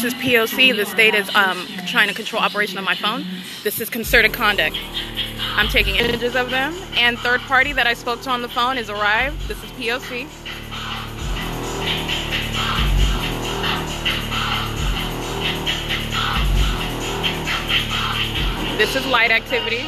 [0.00, 0.74] This is POC.
[0.74, 3.26] The state is um, trying to control operation of my phone.
[3.62, 4.74] This is concerted conduct.
[5.56, 6.74] I'm taking images of them.
[6.94, 9.46] And third party that I spoke to on the phone is arrived.
[9.46, 10.26] This is POC.
[18.78, 19.84] This is light activity.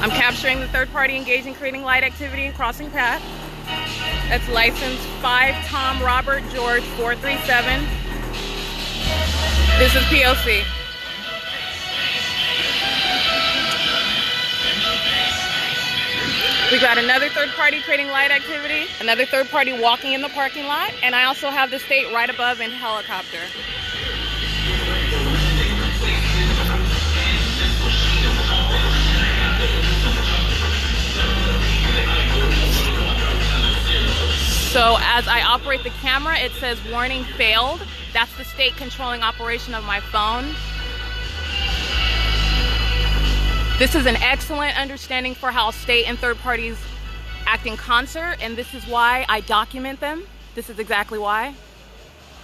[0.00, 3.20] I'm capturing the third party engaged in creating light activity and crossing path.
[4.32, 7.84] That's license 5 Tom Robert George 437.
[9.76, 10.64] This is POC.
[16.72, 20.64] We've got another third party creating light activity, another third party walking in the parking
[20.64, 23.42] lot, and I also have the state right above in helicopter.
[34.72, 37.82] So as I operate the camera, it says warning failed.
[38.14, 40.46] That's the state controlling operation of my phone.
[43.78, 46.78] This is an excellent understanding for how state and third parties
[47.44, 50.24] act in concert, and this is why I document them.
[50.54, 51.54] This is exactly why.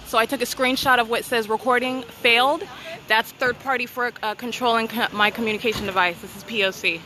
[0.05, 2.61] So I took a screenshot of what says recording failed.
[3.07, 6.21] That's third party for uh, controlling co my communication device.
[6.21, 7.01] This is POC.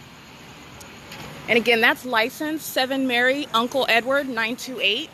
[1.50, 5.10] And again, that's license 7 Mary Uncle Edward 928.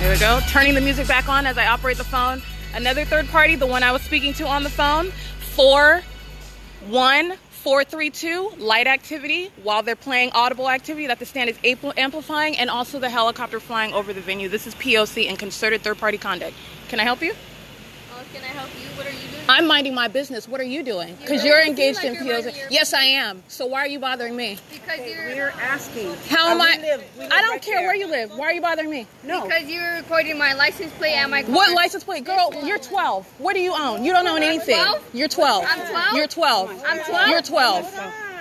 [0.00, 0.40] There we go.
[0.48, 2.42] Turning the music back on as I operate the phone.
[2.74, 5.10] Another third party, the one I was speaking to on the phone,
[5.56, 11.58] 41432, light activity while they're playing audible activity that the stand is
[11.96, 14.48] amplifying, and also the helicopter flying over the venue.
[14.48, 16.54] This is POC and concerted third party conduct.
[16.90, 17.32] Can I help you?
[17.32, 18.88] Uh, can I help you?
[18.98, 19.44] What are you doing?
[19.48, 20.48] I'm minding my business.
[20.48, 21.14] What are you doing?
[21.20, 22.44] Because You you're engaged seem in like you're POC.
[22.44, 23.42] minding your Yes, I am.
[23.48, 24.58] So why are you bothering me?
[24.72, 26.14] Because you're We're asking.
[26.28, 26.78] How Uh, am I?
[26.80, 27.86] live- live I don't right care there.
[27.86, 28.36] where you live.
[28.36, 29.06] Why are you bothering me?
[29.22, 29.42] No.
[29.42, 31.54] because you're recording my license plate and my car.
[31.54, 32.24] What license plate?
[32.24, 33.24] Girl, you're 12.
[33.38, 34.04] What do you own?
[34.04, 34.74] You don't own anything.
[34.76, 35.04] 12?
[35.14, 35.64] You're 12.
[35.68, 36.14] I'm 12?
[36.16, 36.82] You're 12.
[36.86, 37.28] I'm 12?
[37.28, 37.86] You're 12.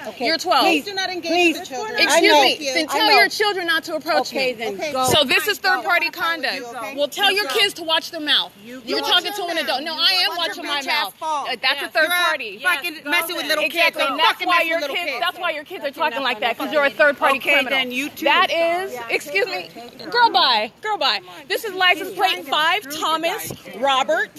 [0.08, 0.26] Okay.
[0.26, 0.64] You're 12.
[0.66, 1.60] Please do not engage Please.
[1.60, 1.96] with the children.
[2.00, 2.42] I Excuse know.
[2.44, 2.72] me.
[2.74, 4.54] Then tell your children not to approach Okay, me.
[4.54, 4.92] then Okay.
[4.92, 5.06] go.
[5.06, 6.62] So this is third party You, conduct.
[6.76, 6.96] okay?
[6.96, 7.54] Well, tell You your go.
[7.56, 8.52] kids to watch their mouth.
[8.64, 9.84] You You're talking to an adult.
[9.84, 9.94] No.
[9.98, 10.88] I am watching my mouth.
[10.88, 11.46] ass fall.
[11.46, 11.92] That's a Yes.
[11.92, 12.60] third You're party.
[12.60, 13.96] Fucking messing with little kids.
[13.98, 14.94] That's why your kids.
[14.94, 15.20] kids.
[15.20, 17.72] That's why your kids are talking like that because you're a third party Okay, criminal.
[17.72, 18.26] then you too.
[18.26, 18.98] That is.
[19.10, 19.70] Excuse me.
[20.10, 20.72] Girl, bye.
[20.82, 21.20] Girl, bye.
[21.48, 24.30] This is license plate five Thomas Robert.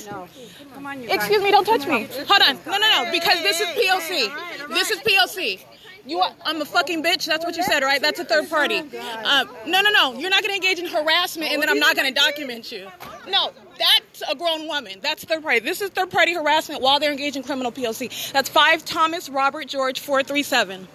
[0.74, 1.02] Come on.
[1.04, 2.08] Excuse me, don't touch me.
[2.28, 2.58] Hold on.
[2.66, 3.10] No, no, no.
[3.12, 4.68] Because this is POC.
[4.74, 5.59] This is POC.
[6.06, 7.26] You, are, I'm a fucking bitch.
[7.26, 8.00] That's what you said, right?
[8.00, 8.78] That's a third party.
[8.78, 10.18] Um, no, no, no.
[10.18, 12.88] You're not going to engage in harassment, and then I'm not going to document you.
[13.28, 14.98] No, that's a grown woman.
[15.02, 15.60] That's third party.
[15.60, 18.32] This is third party harassment while they're engaged in criminal PLC.
[18.32, 20.88] That's five Thomas Robert George four three seven.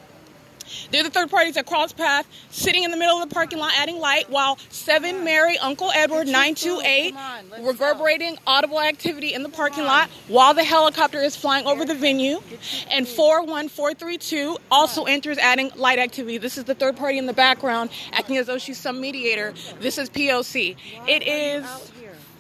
[0.92, 3.74] They're the third parties that cross path, sitting in the middle of the parking lot,
[3.76, 7.16] adding light, while seven Mary Uncle Edward nine two eight
[7.62, 12.42] reverberating audible activity in the parking lot while the helicopter is flying over the venue,
[12.90, 16.38] and four one four three two also enters, adding light activity.
[16.38, 19.54] This is the third party in the background, acting as though she's some mediator.
[19.80, 20.76] This is POC.
[21.08, 21.92] It is.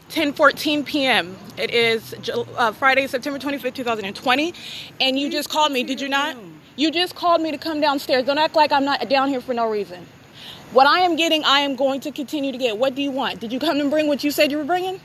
[0.09, 1.35] 10:14 p.m.
[1.57, 2.13] It is
[2.57, 4.53] uh, Friday, September 25th, 2020,
[5.01, 6.37] and you just called me, did you not?
[6.75, 8.25] You just called me to come downstairs.
[8.25, 10.05] Don't act like I'm not down here for no reason.
[10.71, 12.77] What I am getting, I am going to continue to get.
[12.77, 13.39] What do you want?
[13.39, 14.99] Did you come and bring what you said you were bringing?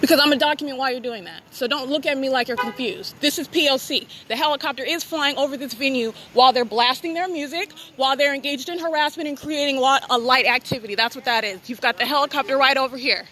[0.00, 1.42] Because I'm gonna document why you're doing that.
[1.50, 3.14] So don't look at me like you're confused.
[3.20, 4.08] This is PLC.
[4.28, 8.68] The helicopter is flying over this venue while they're blasting their music, while they're engaged
[8.68, 10.94] in harassment and creating a light activity.
[10.94, 11.68] That's what that is.
[11.68, 13.26] You've got the helicopter right over here.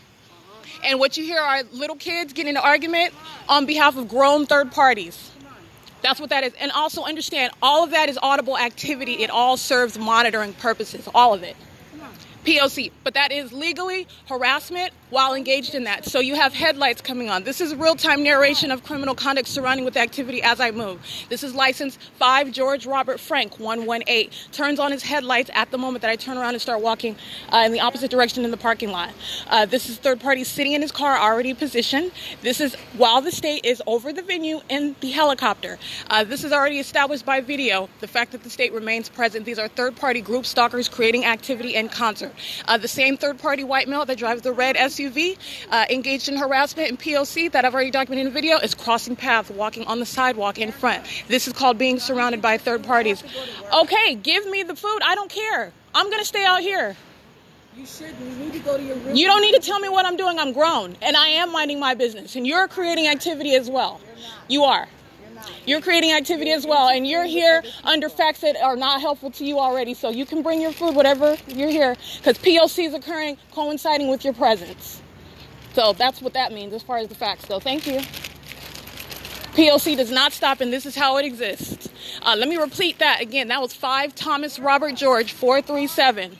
[0.84, 3.14] And what you hear are little kids getting an argument
[3.48, 5.32] on behalf of grown third parties.
[6.02, 6.52] That's what that is.
[6.54, 9.22] And also understand all of that is audible activity.
[9.22, 11.08] It all serves monitoring purposes.
[11.14, 11.56] All of it.
[12.44, 16.06] POC, but that is legally harassment while engaged in that.
[16.06, 17.42] So you have headlights coming on.
[17.42, 21.04] This is real-time narration of criminal conduct surrounding with activity as I move.
[21.28, 24.30] This is license 5 George Robert Frank 118.
[24.52, 27.16] Turns on his headlights at the moment that I turn around and start walking
[27.52, 29.12] uh, in the opposite direction in the parking lot.
[29.48, 32.12] Uh, this is third party sitting in his car already positioned.
[32.42, 35.78] This is while the state is over the venue in the helicopter.
[36.08, 37.88] Uh, this is already established by video.
[38.00, 39.44] The fact that the state remains present.
[39.44, 42.32] These are third party group stalkers creating activity in concert.
[42.68, 44.99] Uh, the same third party white male that drives the red SUV
[45.70, 49.16] uh, engaged in harassment and POC that I've already documented in the video is crossing
[49.16, 51.04] paths, walking on the sidewalk in front.
[51.28, 53.22] This is called being surrounded by third parties.
[53.72, 54.98] Okay, give me the food.
[55.04, 55.72] I don't care.
[55.94, 56.96] I'm going to stay out here.
[57.76, 58.14] You should.
[58.18, 59.14] You need to go to your room.
[59.16, 60.38] You don't need to tell me what I'm doing.
[60.38, 62.36] I'm grown and I am minding my business.
[62.36, 64.00] And you're creating activity as well.
[64.48, 64.88] You are.
[65.66, 69.44] You're creating activity as well, and you're here under facts that are not helpful to
[69.44, 69.94] you already.
[69.94, 74.24] So you can bring your food, whatever you're here, because POC is occurring, coinciding with
[74.24, 75.00] your presence.
[75.74, 77.60] So that's what that means as far as the facts go.
[77.60, 78.00] Thank you.
[79.54, 81.88] POC does not stop, and this is how it exists.
[82.22, 83.48] Uh, let me repeat that again.
[83.48, 86.38] That was 5 Thomas Robert George 437.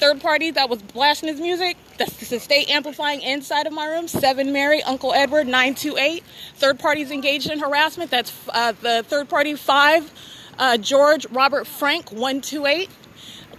[0.00, 4.08] Third party that was blasting his music, that's the state amplifying inside of my room.
[4.08, 6.24] 7 Mary, Uncle Edward 928.
[6.54, 10.10] Third parties engaged in harassment, that's uh, the third party 5
[10.58, 12.88] uh, George Robert Frank 128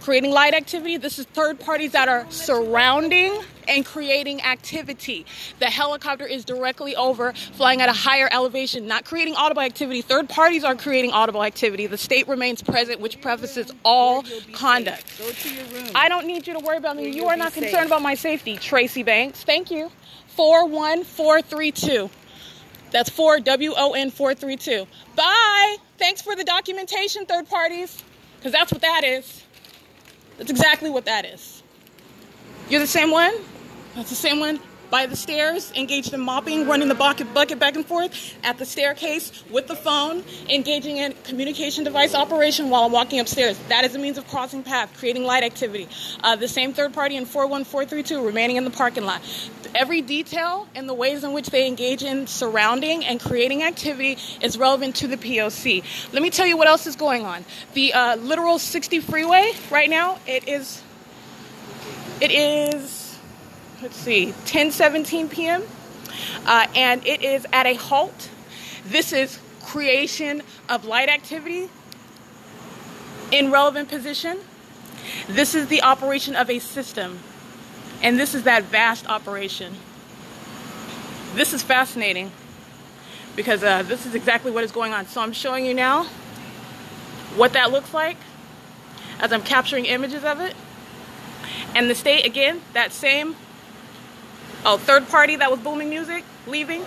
[0.02, 0.96] creating light activity.
[0.96, 5.24] This is third parties that are surrounding and creating activity.
[5.60, 10.02] The helicopter is directly over, flying at a higher elevation, not creating audible activity.
[10.02, 11.86] Third parties are creating audible activity.
[11.86, 15.18] The state remains present, which prefaces all conduct.
[15.18, 15.92] Go to your room.
[15.94, 17.08] I don't need you to worry about me.
[17.08, 18.56] You are not concerned about my safety.
[18.56, 19.44] Tracy Banks.
[19.44, 19.90] Thank you.
[20.28, 22.10] 41432.
[22.90, 24.86] That's 4 W O N 432.
[25.14, 25.76] Bye.
[25.98, 28.02] Thanks for the documentation, third parties.
[28.36, 29.44] Because that's what that is.
[30.38, 31.62] That's exactly what that is.
[32.68, 33.34] You're the same one?
[33.94, 34.60] That's the same one
[34.92, 39.42] by the stairs, engaged in mopping, running the bucket, back and forth at the staircase
[39.50, 43.58] with the phone, engaging in communication device operation while I'm walking upstairs.
[43.70, 45.88] That is a means of crossing path, creating light activity.
[46.22, 49.22] Uh, the same third party in 41432 remaining in the parking lot.
[49.74, 54.58] Every detail and the ways in which they engage in surrounding and creating activity is
[54.58, 56.12] relevant to the POC.
[56.12, 57.46] Let me tell you what else is going on.
[57.72, 60.82] The uh, literal 60 freeway right now, it is,
[62.20, 63.01] it is
[63.82, 65.64] let's see 10:17 p.m.
[66.46, 68.30] Uh, and it is at a halt.
[68.86, 71.68] This is creation of light activity
[73.32, 74.38] in relevant position.
[75.28, 77.18] This is the operation of a system,
[78.02, 79.74] and this is that vast operation.
[81.34, 82.30] This is fascinating
[83.34, 85.06] because uh, this is exactly what is going on.
[85.06, 86.04] So I'm showing you now
[87.34, 88.18] what that looks like
[89.18, 90.54] as I'm capturing images of it.
[91.74, 93.34] And the state, again, that same
[94.64, 96.84] Oh, third party that was booming music leaving.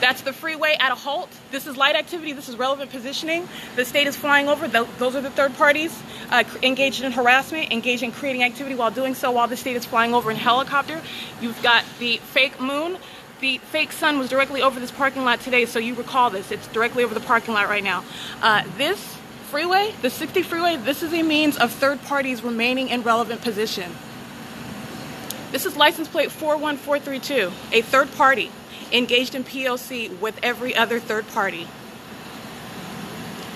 [0.00, 1.28] That's the freeway at a halt.
[1.50, 2.32] This is light activity.
[2.32, 3.48] This is relevant positioning.
[3.76, 4.68] The state is flying over.
[4.68, 5.96] Those are the third parties
[6.30, 9.84] uh, engaged in harassment, engaged in creating activity while doing so while the state is
[9.84, 11.00] flying over in helicopter.
[11.40, 12.98] You've got the fake moon.
[13.40, 16.50] The fake sun was directly over this parking lot today, so you recall this.
[16.50, 18.04] It's directly over the parking lot right now.
[18.42, 19.16] Uh, this
[19.50, 23.94] freeway, the 60 freeway, this is a means of third parties remaining in relevant position.
[25.50, 28.50] This is license plate 41432, a third party
[28.92, 31.66] engaged in POC with every other third party.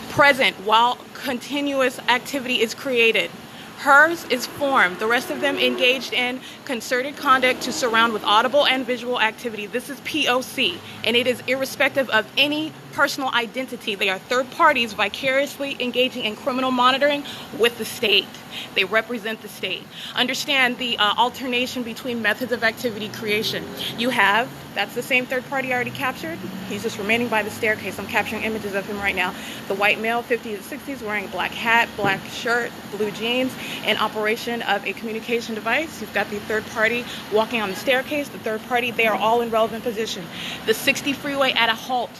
[0.08, 3.30] Present while continuous activity is created.
[3.78, 5.00] Hers is formed.
[5.00, 9.66] The rest of them engaged in concerted conduct to surround with audible and visual activity.
[9.66, 13.94] This is POC, and it is irrespective of any personal identity.
[13.94, 17.24] They are third parties vicariously engaging in criminal monitoring
[17.58, 18.26] with the state.
[18.74, 19.84] They represent the state.
[20.14, 23.64] Understand the uh, alternation between methods of activity creation.
[23.98, 26.38] You have, that's the same third party I already captured.
[26.68, 27.98] He's just remaining by the staircase.
[27.98, 29.34] I'm capturing images of him right now.
[29.68, 33.52] The white male, 50s and 60s, wearing black hat, black shirt, blue jeans,
[33.86, 36.00] in operation of a communication device.
[36.00, 38.28] You've got the third party walking on the staircase.
[38.28, 40.24] The third party, they are all in relevant position.
[40.67, 42.10] The 60 freeway at a halt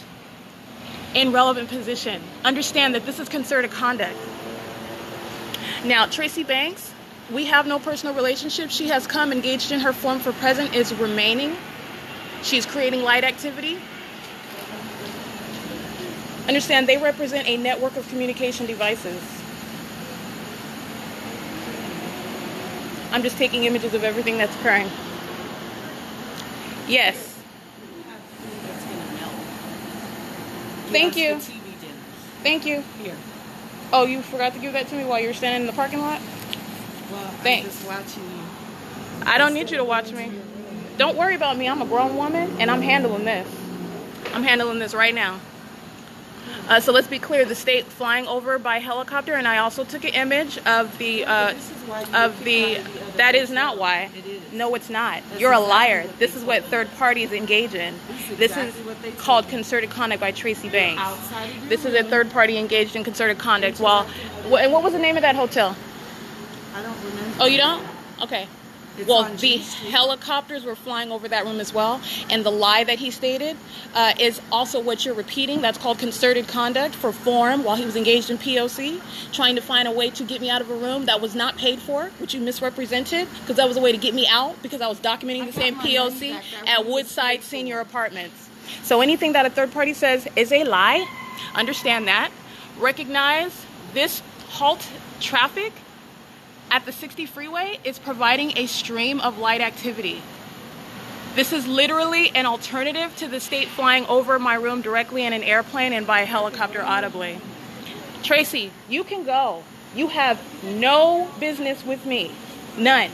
[1.13, 2.21] in relevant position.
[2.43, 4.17] Understand that this is concerted conduct.
[5.85, 6.93] Now, Tracy Banks,
[7.31, 8.69] we have no personal relationship.
[8.69, 11.55] She has come engaged in her form for present, is remaining.
[12.41, 13.79] She's creating light activity.
[16.47, 19.21] Understand, they represent a network of communication devices.
[23.11, 24.89] I'm just taking images of everything that's occurring.
[26.87, 27.39] Yes.
[28.65, 29.33] That's gonna melt.
[30.93, 31.33] Thank you.
[31.33, 31.93] us the TV dinner.
[32.43, 32.83] Thank you.
[33.01, 33.15] Here.
[33.91, 35.99] Oh, you forgot to give that to me while you were standing in the parking
[35.99, 36.19] lot?
[37.11, 37.65] Well, Thanks.
[37.65, 38.43] I'm just watching you.
[39.25, 40.31] I don't need you to watch me.
[40.97, 41.67] Don't worry about me.
[41.67, 43.47] I'm a grown woman and I'm handling this.
[44.33, 45.39] I'm handling this right now.
[46.69, 50.03] Uh, so let's be clear the state flying over by helicopter, and I also took
[50.05, 51.25] an image of the.
[51.25, 53.77] Uh, This is why you of the kicked out of the other that is not
[53.77, 54.09] why.
[54.53, 55.21] No it's not.
[55.37, 56.07] You're a liar.
[56.19, 57.93] this is what third parties engage in.
[58.07, 61.01] This is this exactly is what they told called concerted conduct by tracy banks.
[61.01, 64.03] outside of your this is a third party engaged in concerted conduct while
[64.49, 65.75] wh- and what was the name of that hotel?
[66.75, 67.37] I don't remember.
[67.41, 67.83] oh you don't?
[68.21, 68.47] Okay
[68.97, 72.99] It's well, the helicopters were flying over that room as well, and the lie that
[72.99, 73.57] he stated
[73.95, 75.61] uh, is also what you're repeating.
[75.61, 79.87] That's called concerted conduct for form while he was engaged in POC, trying to find
[79.87, 82.35] a way to get me out of a room that was not paid for, which
[82.35, 85.43] you misrepresented, because that was a way to get me out because I was documenting
[85.43, 87.41] I the same POC at Woodside.
[87.43, 88.49] Senior Apartments.
[88.83, 91.05] So anything that a third party says is a lie.
[91.55, 92.31] Understand that.
[92.79, 94.87] Recognize this halt
[95.19, 95.73] traffic
[96.73, 100.23] at the 60 freeway is providing a stream of light activity.
[101.35, 105.43] This is literally an alternative to the state flying over my room directly in an
[105.43, 107.39] airplane and by a helicopter audibly.
[108.23, 109.63] Tracy, you can go.
[109.95, 112.31] You have no business with me.
[112.75, 113.11] None.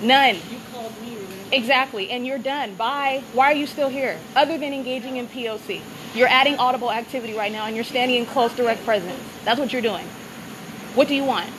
[0.00, 0.36] None.
[0.36, 1.34] You called me, remember?
[1.50, 2.10] Exactly.
[2.10, 2.76] And you're done.
[2.76, 3.24] Bye.
[3.32, 4.16] Why are you still here?
[4.36, 5.80] Other than engaging in POC.
[6.14, 9.18] You're adding audible activity right now and you're standing in close direct presence.
[9.44, 10.06] That's what you're doing.
[10.94, 11.50] What do you want?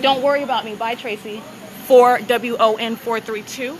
[0.00, 0.74] Don't worry about me.
[0.74, 1.42] Bye, Tracy.
[1.86, 3.76] 4WON 432.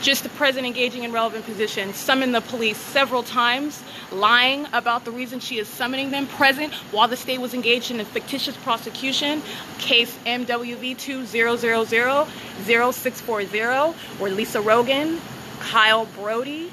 [0.00, 1.96] Just the present engaging in relevant positions.
[1.96, 3.82] Summoned the police several times,
[4.12, 6.28] lying about the reason she is summoning them.
[6.28, 9.42] Present while the state was engaged in a fictitious prosecution.
[9.78, 15.20] Case MWV 20000640, where Lisa Rogan,
[15.58, 16.70] Kyle Brody,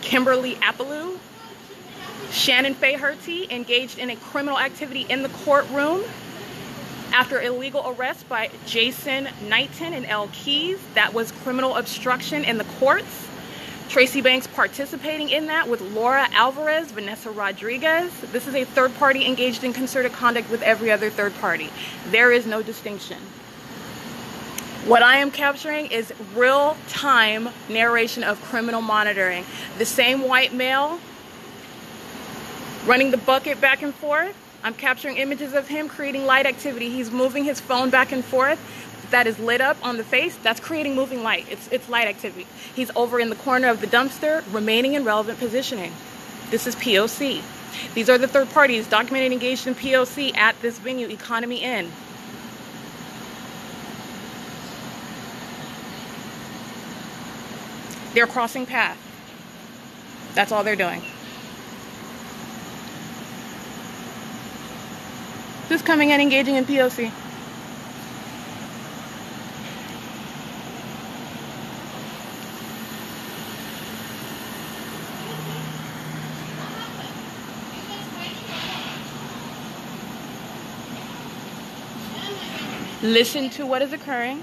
[0.00, 1.18] Kimberly Appaloo,
[2.30, 6.02] Shannon Faherty engaged in a criminal activity in the courtroom
[7.12, 10.28] after illegal arrest by Jason Knighton and L.
[10.32, 10.78] Keys.
[10.94, 13.26] That was criminal obstruction in the courts.
[13.88, 18.12] Tracy Banks participating in that with Laura Alvarez, Vanessa Rodriguez.
[18.32, 21.70] This is a third party engaged in concerted conduct with every other third party.
[22.10, 23.18] There is no distinction.
[24.86, 29.44] What I am capturing is real time narration of criminal monitoring.
[29.78, 31.00] The same white male
[32.86, 34.36] running the bucket back and forth.
[34.62, 36.90] I'm capturing images of him creating light activity.
[36.90, 38.60] He's moving his phone back and forth.
[39.10, 40.36] That is lit up on the face.
[40.42, 41.46] That's creating moving light.
[41.50, 42.46] It's, it's light activity.
[42.74, 45.92] He's over in the corner of the dumpster, remaining in relevant positioning.
[46.50, 47.42] This is POC.
[47.94, 51.90] These are the third parties documented engaged in POC at this venue, Economy Inn.
[58.14, 58.98] They're crossing path.
[60.34, 61.02] That's all they're doing.
[65.68, 67.12] Who's coming and engaging in POC?
[83.02, 84.42] Listen to what is occurring.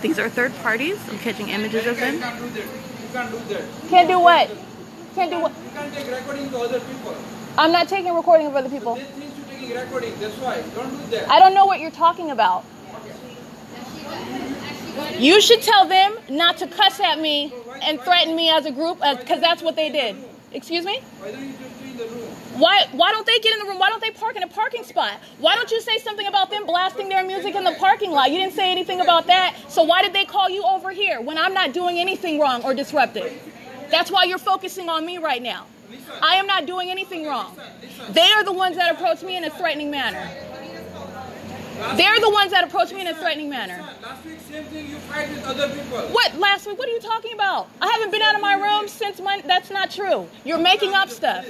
[0.00, 0.96] These are third parties.
[1.10, 2.20] I'm catching images of You them.
[2.20, 2.64] can't do that.
[2.64, 3.90] You can't do that.
[3.90, 4.50] Can't do what?
[5.14, 5.52] Can't do what?
[5.94, 7.14] Take recording to other people.
[7.58, 8.94] I'm not taking recording of other people.
[8.94, 10.18] They think you taking recording.
[10.20, 10.62] That's why.
[10.74, 11.28] Don't do that.
[11.28, 12.64] I don't know what you're talking about.
[15.18, 18.98] You should tell them not to cuss at me and threaten me as a group
[18.98, 20.16] because that's what they did.
[20.52, 21.00] Excuse me?
[21.18, 22.28] Why don't you just do in the room?
[22.58, 23.78] Why why don't they get in the room?
[23.78, 25.12] Why don't they park in a parking spot?
[25.38, 28.30] Why don't you say something about them blasting their music in the parking lot?
[28.30, 29.56] You didn't say anything about that.
[29.68, 32.74] So why did they call you over here when I'm not doing anything wrong or
[32.74, 33.32] disruptive?
[33.90, 35.66] That's why you're focusing on me right now.
[36.22, 37.56] I am not doing anything wrong.
[38.10, 40.28] They are the ones that approach me in a threatening manner.
[41.96, 43.82] They're the ones that approach me in a threatening manner.
[44.02, 44.88] Last week, same thing.
[44.90, 45.98] You fight with other people.
[46.12, 46.78] What last week?
[46.78, 47.68] What are you talking about?
[47.80, 49.46] I haven't been out of my room since Monday.
[49.46, 50.28] That's not true.
[50.44, 51.46] You're making up stuff.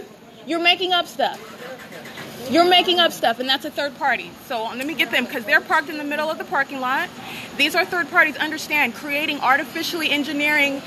[0.46, 1.38] You're making up stuff.
[2.48, 4.30] You're making up stuff, and that's a third party.
[4.46, 7.08] So let me get them because they're parked in the middle of the parking lot.
[7.56, 8.36] These are third parties.
[8.36, 10.82] Understand creating artificially engineering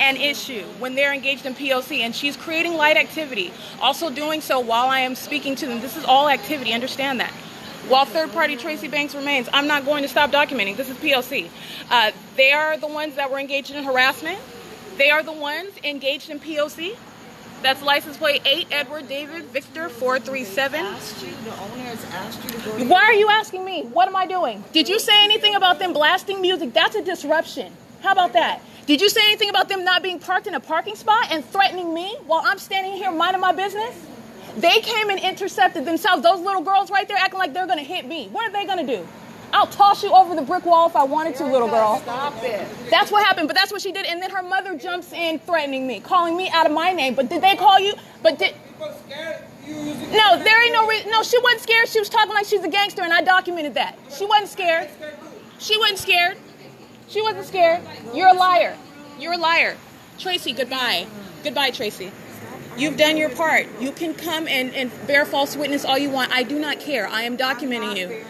[0.00, 3.52] an issue when they're engaged in POC, and she's creating light activity.
[3.80, 5.80] Also doing so while I am speaking to them.
[5.80, 6.72] This is all activity.
[6.72, 7.32] Understand that.
[7.88, 10.76] While third party Tracy Banks remains, I'm not going to stop documenting.
[10.76, 11.48] This is POC.
[11.90, 14.38] Uh, they are the ones that were engaged in harassment.
[14.98, 16.96] They are the ones engaged in POC.
[17.62, 20.84] That's license plate 8 Edward David Victor 437.
[20.84, 20.90] You,
[21.44, 23.82] the owner has asked you to go to Why are you asking me?
[23.82, 24.62] What am I doing?
[24.72, 26.72] Did you say anything about them blasting music?
[26.72, 27.72] That's a disruption.
[28.00, 28.62] How about that?
[28.86, 31.92] Did you say anything about them not being parked in a parking spot and threatening
[31.92, 34.06] me while I'm standing here minding my business?
[34.56, 36.22] They came and intercepted themselves.
[36.22, 38.28] Those little girls right there acting like they're gonna hit me.
[38.28, 39.06] What are they gonna do?
[39.52, 41.98] I'll toss you over the brick wall if I wanted to, little girl.
[42.00, 42.66] Stop it.
[42.90, 44.06] That's what happened, but that's what she did.
[44.06, 47.14] And then her mother jumps in threatening me, calling me out of my name.
[47.14, 47.94] But did they call you?
[48.22, 50.12] But did People scared you using.
[50.12, 51.10] no, there ain't no reason.
[51.10, 51.88] No, she wasn't scared.
[51.88, 53.96] She was talking like she's a gangster, and I documented that.
[54.16, 54.88] She wasn't scared.
[55.58, 56.36] She wasn't scared.
[57.08, 57.80] She wasn't scared.
[58.14, 58.76] You're a liar.
[59.18, 59.76] You're a liar.
[60.18, 61.06] Tracy, goodbye.
[61.42, 62.12] Goodbye, Tracy.
[62.76, 63.66] You've done your part.
[63.80, 66.30] You can come and, and bear false witness all you want.
[66.32, 67.08] I do not care.
[67.08, 68.24] I am documenting you.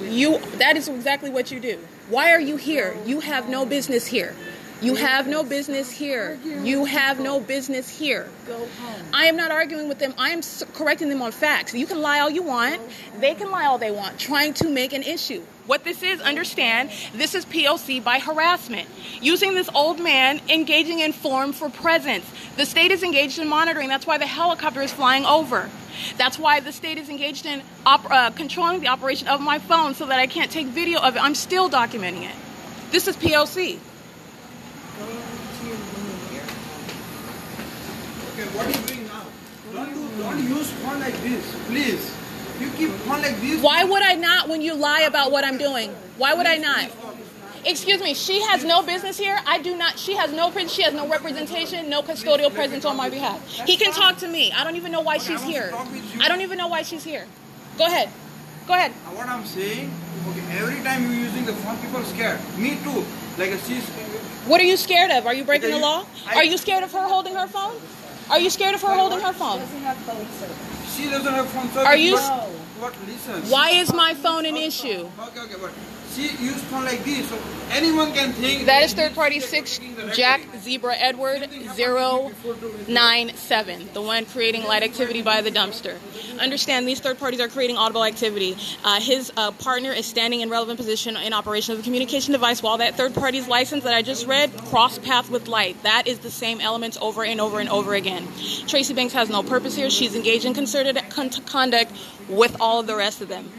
[0.00, 1.78] You that is exactly what you do.
[2.08, 2.96] Why are you here?
[3.06, 4.34] You have no business here.
[4.84, 6.38] You have no business here.
[6.44, 8.28] You have no business here.
[8.46, 9.06] Go home.
[9.14, 10.14] I am not arguing with them.
[10.18, 10.42] I am
[10.74, 11.72] correcting them on facts.
[11.72, 12.80] You can lie all you want.
[13.18, 15.42] They can lie all they want, trying to make an issue.
[15.66, 18.86] What this is, understand, this is POC by harassment.
[19.22, 22.26] Using this old man engaging in form for presence.
[22.56, 23.88] The state is engaged in monitoring.
[23.88, 25.70] That's why the helicopter is flying over.
[26.18, 29.94] That's why the state is engaged in op- uh, controlling the operation of my phone
[29.94, 31.22] so that I can't take video of it.
[31.22, 32.34] I'm still documenting it.
[32.90, 33.78] This is POC.
[34.98, 36.42] Go to your room here.
[38.32, 39.24] Okay, what are you doing now?
[39.72, 42.14] Don't do, don't use phone like this, please.
[42.60, 43.60] You keep phone like this.
[43.62, 45.90] Why would I not when you lie about what I'm doing?
[46.18, 46.90] Why would I not?
[47.66, 49.38] Excuse me, she has no business here.
[49.46, 49.98] I do not.
[49.98, 53.42] She has no she has no representation, no custodial presence on my behalf.
[53.66, 54.52] He can talk to me.
[54.52, 55.72] I don't even know why she's here.
[56.20, 57.26] I don't even know why she's here.
[57.78, 58.10] Go ahead.
[58.68, 58.92] Go ahead.
[58.92, 59.90] Uh, What I'm saying,
[60.28, 62.40] okay, every time you're using the phone, people are scared.
[62.56, 63.04] Me too.
[63.36, 63.84] Like a she's.
[64.46, 65.26] What are you scared of?
[65.26, 66.04] Are you breaking the law?
[66.34, 67.74] Are you scared of her holding her phone?
[68.30, 69.58] Are you scared of her holding her phone?
[69.60, 70.96] Doesn't have phone service.
[70.96, 71.86] She doesn't have phone service.
[71.86, 72.48] Are you- But,
[72.80, 72.94] what?
[73.06, 73.42] Listen.
[73.50, 75.08] Why is my phone an issue?
[75.18, 75.70] Okay, okay, but
[76.14, 77.38] she used phone like this, so
[77.70, 78.66] anyone can think.
[78.66, 79.80] That is third party six
[80.14, 82.30] Jack Zebra Edward zero
[82.88, 85.96] nine seven, the one creating light activity by the dumpster.
[86.38, 88.56] Understand these third parties are creating audible activity.
[88.84, 92.62] Uh, his uh, partner is standing in relevant position in operation of the communication device
[92.62, 95.82] while that third party's license that I just read cross path with light.
[95.82, 98.26] That is the same elements over and over and over again.
[98.66, 99.90] Tracy Banks has no purpose here.
[99.90, 101.92] She's engaged in concerted con- conduct
[102.28, 103.50] with all of the rest of them.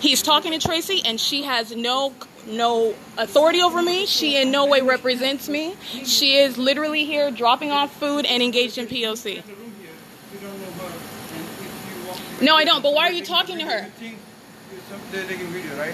[0.00, 2.14] He's talking to Tracy, and she has no
[2.46, 4.06] no authority over me.
[4.06, 5.74] She in no way represents me.
[6.04, 9.42] She is literally here dropping off food and engaged in POC.
[12.40, 12.82] No, I don't.
[12.82, 13.90] But why are you talking to her?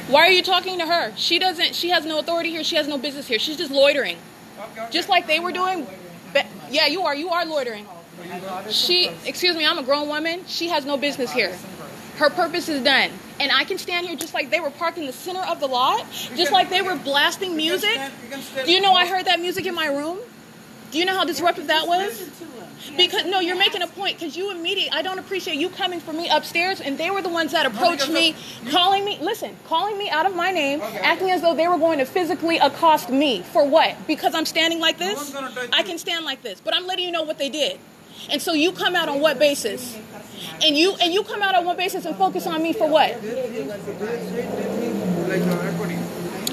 [0.09, 1.13] Why are you talking to her?
[1.17, 1.75] She doesn't.
[1.75, 2.65] She has no authority here.
[2.65, 3.39] She has no business here.
[3.39, 4.19] She's just loitering,
[4.91, 5.87] just like they were doing.
[6.35, 7.15] Be- yeah, you are.
[7.15, 7.87] You are loitering.
[8.71, 10.45] She, excuse me, I'm a grown woman.
[10.47, 11.57] She has no business here.
[12.23, 13.11] Her purpose is done.
[13.41, 15.67] And I can stand here just like they were parked in the center of the
[15.67, 16.07] lot,
[16.37, 17.91] just like they were blasting music.
[17.91, 18.13] stand-
[18.45, 20.19] stand- Do you know I heard that music in my room?
[20.93, 22.31] Do you know how disruptive that was?
[22.97, 24.21] Because no, you're making a point.
[24.21, 27.29] Because you immediately, I don't appreciate you coming for me upstairs, and they were the
[27.29, 28.37] ones that approached me,
[28.71, 29.19] calling me.
[29.21, 32.59] Listen, calling me out of my name, acting as though they were going to physically
[32.59, 33.97] accost me for what?
[34.07, 35.31] Because I'm standing like this.
[35.31, 37.81] gonna I can stand like this, but I'm letting you know what they did.
[38.31, 39.99] And so you come out on what basis?
[40.65, 43.15] And you and you come out on one basis and focus on me for what?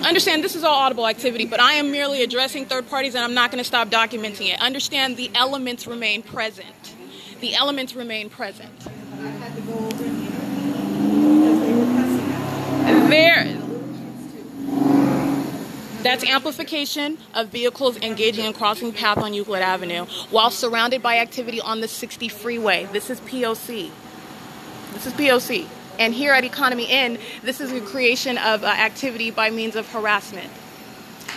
[0.06, 3.34] Understand this is all audible activity, but I am merely addressing third parties and I'm
[3.34, 4.60] not going to stop documenting it.
[4.62, 6.96] Understand the elements remain present.
[7.42, 8.72] The elements remain present.
[8.88, 12.32] I had to go over and you know, because they were cussing
[12.88, 13.10] at me.
[13.10, 13.60] There
[16.04, 21.60] that's amplification of vehicles engaging in crossing path on Euclid Avenue while surrounded by activity
[21.60, 22.88] on the 60 freeway.
[22.92, 23.92] This is POC.
[24.94, 25.68] This is POC.
[26.00, 29.92] And here at Economy Inn, this is a creation of uh, activity by means of
[29.92, 30.50] harassment.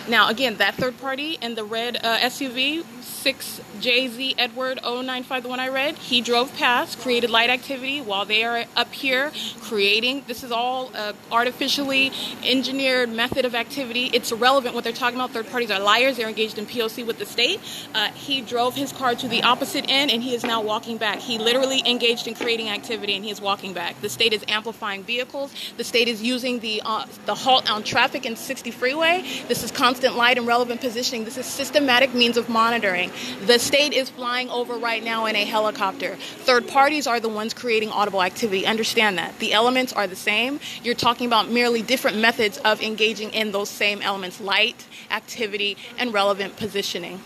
[0.07, 2.85] Now, again, that third party in the red uh, SUV,
[3.23, 8.43] 6JZ Edward 095, the one I read, he drove past, created light activity while they
[8.43, 9.31] are up here
[9.61, 10.23] creating.
[10.27, 12.11] This is all uh, artificially
[12.43, 14.09] engineered method of activity.
[14.13, 15.31] It's irrelevant what they're talking about.
[15.31, 16.17] Third parties are liars.
[16.17, 17.61] They're engaged in POC with the state.
[17.95, 21.19] Uh, he drove his car to the opposite end and he is now walking back.
[21.19, 23.99] He literally engaged in creating activity and he is walking back.
[24.01, 25.53] The state is amplifying vehicles.
[25.77, 29.23] The state is using the uh, the halt on traffic in 60 freeway.
[29.47, 31.23] This is constant light and relevant positioning.
[31.23, 33.12] This is systematic means of monitoring.
[33.45, 36.15] The state is flying over right now in a helicopter.
[36.15, 38.65] Third parties are the ones creating audible activity.
[38.65, 39.39] Understand that.
[39.39, 40.59] The elements are the same.
[40.83, 46.13] You're talking about merely different methods of engaging in those same elements light, activity, and
[46.13, 47.21] relevant positioning.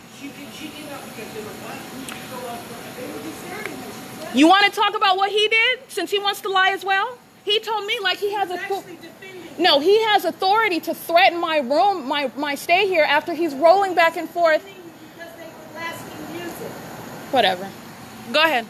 [4.34, 7.17] You want to talk about what he did since he wants to lie as well?
[7.43, 8.58] He told me like he has a
[9.60, 13.95] no, he has authority to threaten my room, my my stay here after he's rolling
[13.95, 14.63] back and forth.
[14.63, 16.71] Because they were blasting music.
[17.32, 17.70] Whatever.
[18.32, 18.66] Go ahead.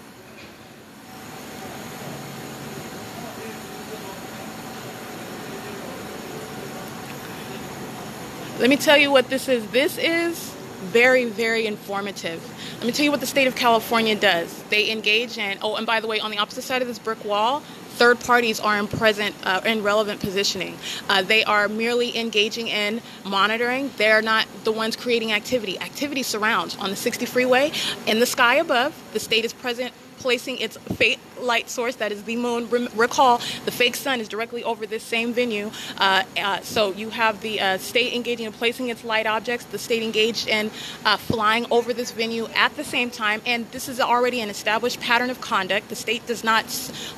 [8.59, 9.67] Let me tell you what this is.
[9.67, 12.43] This is very, very informative.
[12.77, 14.63] Let me tell you what the state of California does.
[14.69, 17.23] They engage in, oh, and by the way, on the opposite side of this brick
[17.23, 17.61] wall,
[17.97, 20.77] third parties are in present, uh, in relevant positioning.
[21.09, 23.91] Uh, they are merely engaging in monitoring.
[23.97, 25.79] They're not the ones creating activity.
[25.79, 27.71] Activity surrounds on the 60 freeway
[28.05, 28.93] in the sky above.
[29.13, 32.67] The state is present placing its fa- light source that is the moon.
[32.95, 35.71] Recall, the fake sun is directly over this same venue.
[35.97, 39.77] Uh, uh, so you have the uh, state engaging in placing its light objects, the
[39.77, 40.71] state engaged in
[41.05, 43.41] uh, flying over this venue at the same time.
[43.45, 45.89] And this is already an established pattern of conduct.
[45.89, 46.65] The state does not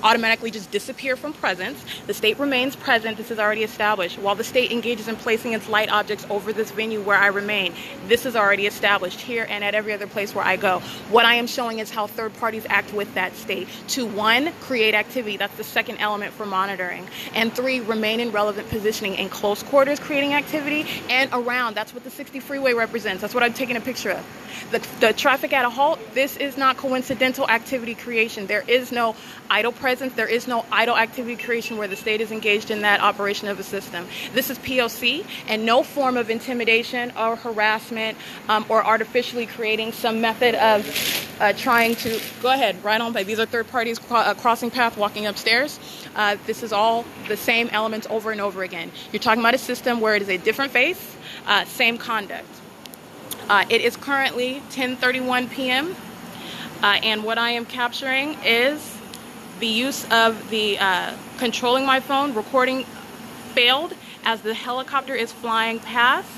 [0.03, 1.84] automatically just disappear from presence.
[2.08, 3.17] The state remains present.
[3.17, 4.17] This is already established.
[4.19, 7.73] While the state engages in placing its light objects over this venue where I remain,
[8.08, 10.79] this is already established here and at every other place where I go.
[11.10, 13.67] What I am showing is how third parties act with that state.
[13.89, 15.38] To one, create activity.
[15.38, 17.08] That's the second element for monitoring.
[17.34, 21.76] And three, remain in relevant positioning in close quarters, creating activity, and around.
[21.76, 23.22] That's what the 60 freeway represents.
[23.22, 24.26] That's what I'm taking a picture of.
[24.72, 28.48] The, the traffic at a halt, this is not coincidental activity creation.
[28.48, 29.15] There is no
[29.49, 33.01] idle presence, there is no idle activity creation where the state is engaged in that
[33.01, 34.07] operation of a system.
[34.33, 40.21] This is POC, and no form of intimidation or harassment um, or artificially creating some
[40.21, 40.85] method of
[41.39, 43.23] uh, trying to go ahead, right on by.
[43.23, 45.79] These are third parties cro- uh, crossing path, walking upstairs.
[46.15, 48.91] Uh, this is all the same elements over and over again.
[49.12, 51.15] You're talking about a system where it is a different face,
[51.47, 52.47] uh, same conduct.
[53.49, 55.95] Uh, it is currently 10:31 p.m.
[56.81, 58.98] And what I am capturing is
[59.60, 62.86] the use of the uh, controlling my phone recording
[63.54, 63.93] failed
[64.24, 66.30] as the helicopter is flying past.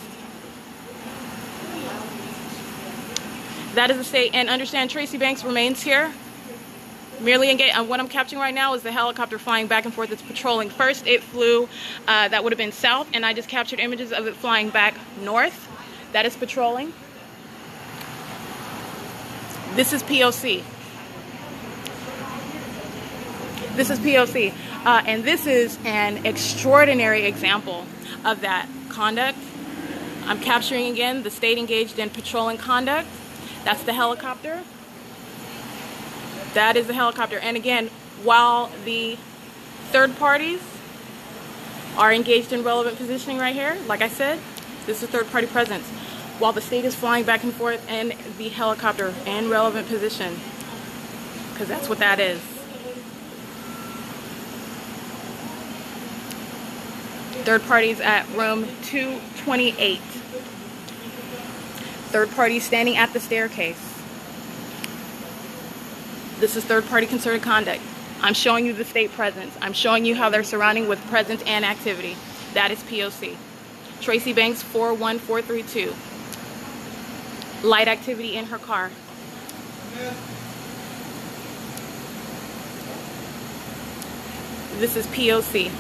[3.76, 6.12] That is the state, and understand Tracy Banks remains here.
[7.22, 7.78] Merely engaged.
[7.78, 10.12] And what I'm capturing right now is the helicopter flying back and forth.
[10.12, 10.70] It's patrolling.
[10.70, 11.70] First, it flew.
[12.08, 14.96] Uh, that would have been south, and I just captured images of it flying back
[15.22, 15.68] north.
[16.12, 16.92] That is patrolling.
[19.76, 20.64] This is POC.
[23.82, 24.54] This is POC.
[24.86, 27.84] Uh, and this is an extraordinary example
[28.24, 29.40] of that conduct.
[30.26, 33.08] I'm capturing again the state engaged in patrolling conduct.
[33.64, 34.62] That's the helicopter.
[36.54, 37.40] That is the helicopter.
[37.40, 37.88] And again,
[38.22, 39.18] while the
[39.90, 40.62] third parties
[41.98, 44.38] are engaged in relevant positioning right here, like I said,
[44.86, 45.88] this is third party presence.
[46.38, 50.40] While the state is flying back and forth in the helicopter in relevant position,
[51.52, 52.51] because that's what that is.
[57.44, 60.00] Third parties at room 228.
[62.10, 63.80] Third party standing at the staircase.
[66.40, 67.82] This is third party concerted conduct.
[68.22, 69.56] I'm showing you the state presence.
[69.60, 72.16] I'm showing you how they're surrounding with presence and activity.
[72.54, 73.36] That is POC.
[74.02, 75.94] Tracy Banks 41432.
[77.68, 78.92] Light activity in her car.
[84.78, 85.72] This is POC.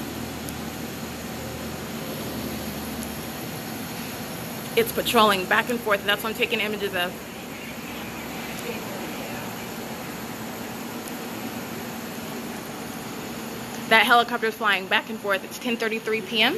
[4.75, 6.05] It's patrolling back and forth.
[6.05, 7.13] That's what I'm taking images of.
[13.89, 15.43] That helicopter is flying back and forth.
[15.43, 16.57] It's 10:33 p.m.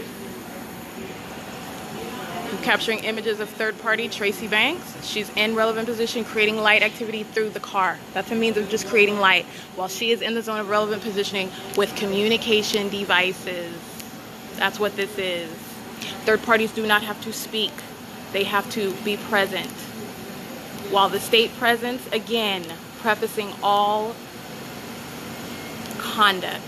[2.51, 5.03] I'm capturing images of third party Tracy Banks.
[5.03, 7.97] She's in relevant position creating light activity through the car.
[8.13, 9.45] That's a means of just creating light
[9.75, 13.73] while she is in the zone of relevant positioning with communication devices.
[14.57, 15.49] That's what this is.
[16.25, 17.71] Third parties do not have to speak.
[18.33, 19.71] They have to be present.
[20.91, 22.65] While the state presence, again,
[22.99, 24.15] prefacing all
[25.99, 26.61] conduct.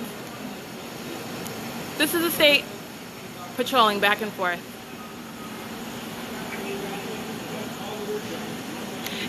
[1.97, 2.63] This is a state
[3.55, 4.61] patrolling back and forth.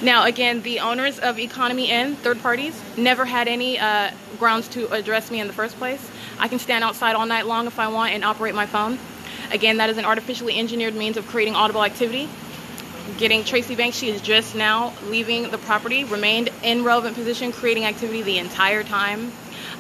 [0.03, 4.93] Now, again, the owners of Economy Inn, third parties, never had any uh, grounds to
[4.93, 6.11] address me in the first place.
[6.39, 8.99] I can stand outside all night long if I want and operate my phone.
[9.53, 12.29] Again, that is an artificially engineered means of creating audible activity.
[13.19, 17.85] Getting Tracy Banks, she is just now leaving the property, remained in relevant position, creating
[17.85, 19.33] activity the entire time.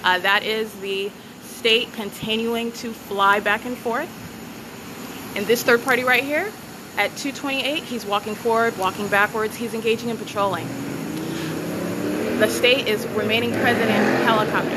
[0.05, 1.11] Uh, that is the
[1.42, 4.09] state continuing to fly back and forth.
[5.37, 6.50] And this third party right here,
[6.96, 10.66] at 228, he's walking forward, walking backwards, he's engaging in patrolling.
[12.38, 14.70] The state is remaining present in helicopter.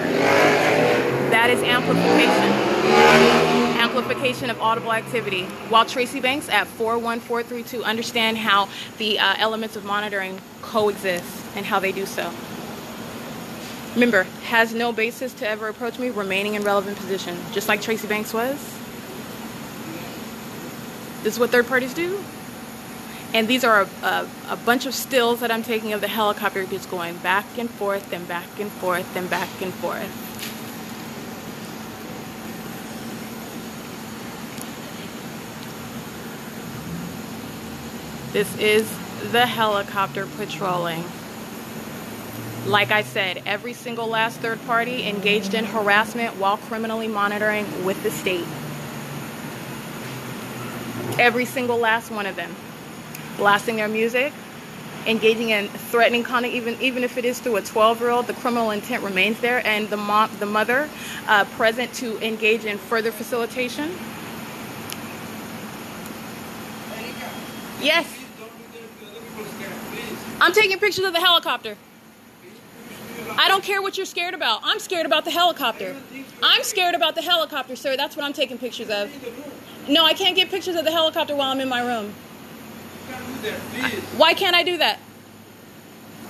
[1.30, 3.59] That is amplification.
[3.90, 5.46] Amplification of audible activity.
[5.70, 11.26] While Tracy Banks at 41432 understand how the uh, elements of monitoring coexist
[11.56, 12.32] and how they do so.
[13.96, 18.08] Remember, has no basis to ever approach me, remaining in relevant position, just like Tracy
[18.08, 18.58] Banks was.
[21.24, 22.24] This is what third parties do.
[23.34, 26.64] And these are a, a, a, bunch of stills that I'm taking of the helicopter
[26.66, 30.29] just going back and forth and back and forth and back and forth.
[38.32, 38.88] This is
[39.32, 41.04] the helicopter patrolling.
[42.68, 48.04] Like I said, every single last third party engaged in harassment while criminally monitoring with
[48.04, 48.46] the state.
[51.20, 52.56] Every single last one of them.
[53.38, 54.32] Blasting their music,
[55.08, 59.02] engaging in threatening conduct, even even if it is through a 12-year-old, the criminal intent
[59.02, 60.88] remains there, and the mom, the mother,
[61.28, 63.98] uh, present to engage in further facilitation.
[67.82, 69.72] Yes, Please don't do that to other people scared.
[69.92, 70.29] Please.
[70.42, 71.76] I'm taking pictures of the helicopter.
[73.38, 74.62] I don't care what you're scared about.
[74.64, 75.96] I'm scared about the helicopter.
[76.42, 77.96] I'm scared about the helicopter, sir.
[77.98, 79.14] That's what I'm taking pictures of.
[79.14, 79.44] In the room.
[79.90, 82.14] No, I can't get pictures of the helicopter while I'm in my room.
[83.08, 83.60] You can't do that.
[83.92, 84.04] Please.
[84.18, 85.00] Why can't I do that?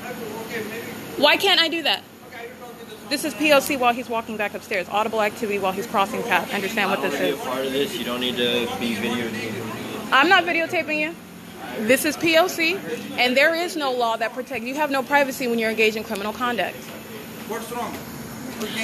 [0.01, 0.85] I have to- Okay, maybe.
[1.17, 2.01] Why can't I do that?
[2.27, 4.87] Okay, I will talk with the This is POC while he's walking back upstairs.
[4.89, 6.53] Audible activity while he's crossing path.
[6.53, 7.19] Understand what this is?
[7.19, 7.95] be a part of this.
[7.97, 10.09] You don't need to be videotaping.
[10.11, 11.15] I'm not videotaping you.
[11.79, 12.79] This is POC,
[13.17, 14.65] and there is no law that protects.
[14.65, 16.75] You have no privacy when you're engaged in criminal conduct.
[17.47, 17.95] What's wrong?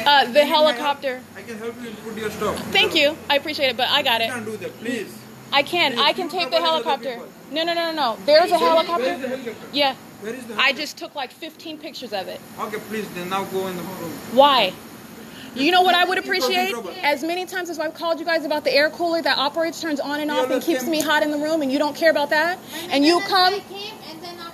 [0.06, 0.48] Uh, the You need my help?
[0.76, 1.22] helicopter.
[1.36, 2.58] I can help you put your stuff.
[2.72, 3.18] Thank you.
[3.30, 4.30] I appreciate it, but I got You it.
[4.30, 5.14] can't do that, please.
[5.52, 5.92] I can.
[5.94, 7.30] Please, I can you take the cover the other helicopter.
[7.52, 8.18] No, no, no, no, no.
[8.26, 9.18] There's a helicopter.
[9.18, 9.68] the helicopter?
[9.74, 9.96] Yeah.
[10.22, 10.62] Where is the helicopter?
[10.62, 12.40] I just took like 15 pictures of it.
[12.60, 14.12] Okay, please, then now go in the room.
[14.34, 14.74] Why?
[15.56, 16.76] You know what I would appreciate?
[17.04, 20.00] As many times as I've called you guys about the air cooler that operates, turns
[20.00, 22.30] on and off, and keeps me hot in the room, and you don't care about
[22.32, 22.60] that?
[22.90, 23.62] And you come.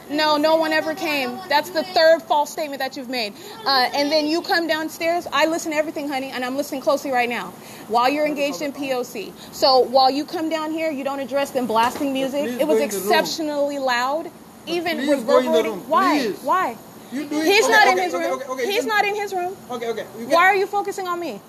[0.10, 1.40] No, no one ever came.
[1.48, 3.34] That's the third false statement that you've made.
[3.66, 5.26] Uh, and then you come downstairs.
[5.32, 7.52] I listen to everything, honey, and I'm listening closely right now
[7.88, 9.32] while you're engaged in POC.
[9.54, 12.44] So while you come down here, you don't address them blasting music.
[12.46, 13.06] It was go in the room.
[13.14, 14.30] exceptionally loud,
[14.68, 15.72] even please in the reverberating.
[15.72, 16.28] room, Why?
[16.44, 16.78] Why?
[17.12, 17.46] You do it.
[17.46, 18.40] He's okay, not in his okay, room.
[18.42, 19.56] Okay, okay, He's not in his room.
[19.70, 20.04] Okay, okay.
[20.28, 21.42] Why are you focusing on me?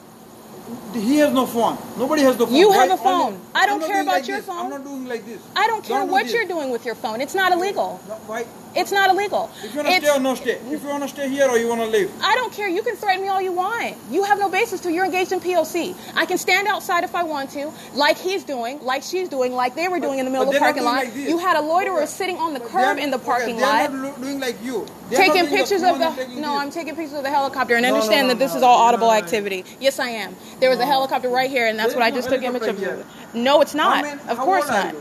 [0.94, 1.77] He has no phone.
[1.98, 2.55] Nobody has the phone.
[2.55, 3.35] You have a phone.
[3.35, 4.46] only- I don't care about like your this.
[4.46, 4.59] phone.
[4.59, 5.40] I'm not doing like this.
[5.57, 6.35] I don't care Don't do what this.
[6.35, 7.20] you're doing with your phone.
[7.20, 8.01] It's not illegal.
[8.09, 8.46] No, why?
[8.74, 9.50] It's not illegal.
[9.62, 10.52] If you wanna stay or not stay.
[10.70, 12.11] If you wanna stay here or you wanna leave.
[12.22, 12.68] I don't care.
[12.68, 13.96] You can threaten me all you want.
[14.11, 14.92] You have no basis to.
[14.92, 15.94] You're engaged in POC.
[16.14, 19.74] I can stand outside if I want to, like he's doing, like she's doing, like
[19.74, 21.04] they were doing in the middle But of the parking lot.
[21.04, 22.06] like you had a loiterer Okay.
[22.06, 23.92] sitting on the curb in the okay, parking they're lot.
[23.92, 24.87] not doing like you.
[25.11, 26.46] They're Taking pictures of the no, this.
[26.46, 28.62] I'm taking pictures of the helicopter and No, no, understand no, that this no, is
[28.62, 29.18] all no, audible no, no.
[29.18, 29.64] activity.
[29.80, 30.35] Yes, I am.
[30.61, 33.35] There was a helicopter right here, and that's There what I just took image of.
[33.35, 34.04] No, it's not.
[34.28, 34.94] Of course not.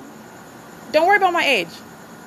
[0.91, 1.69] Don't worry about my age.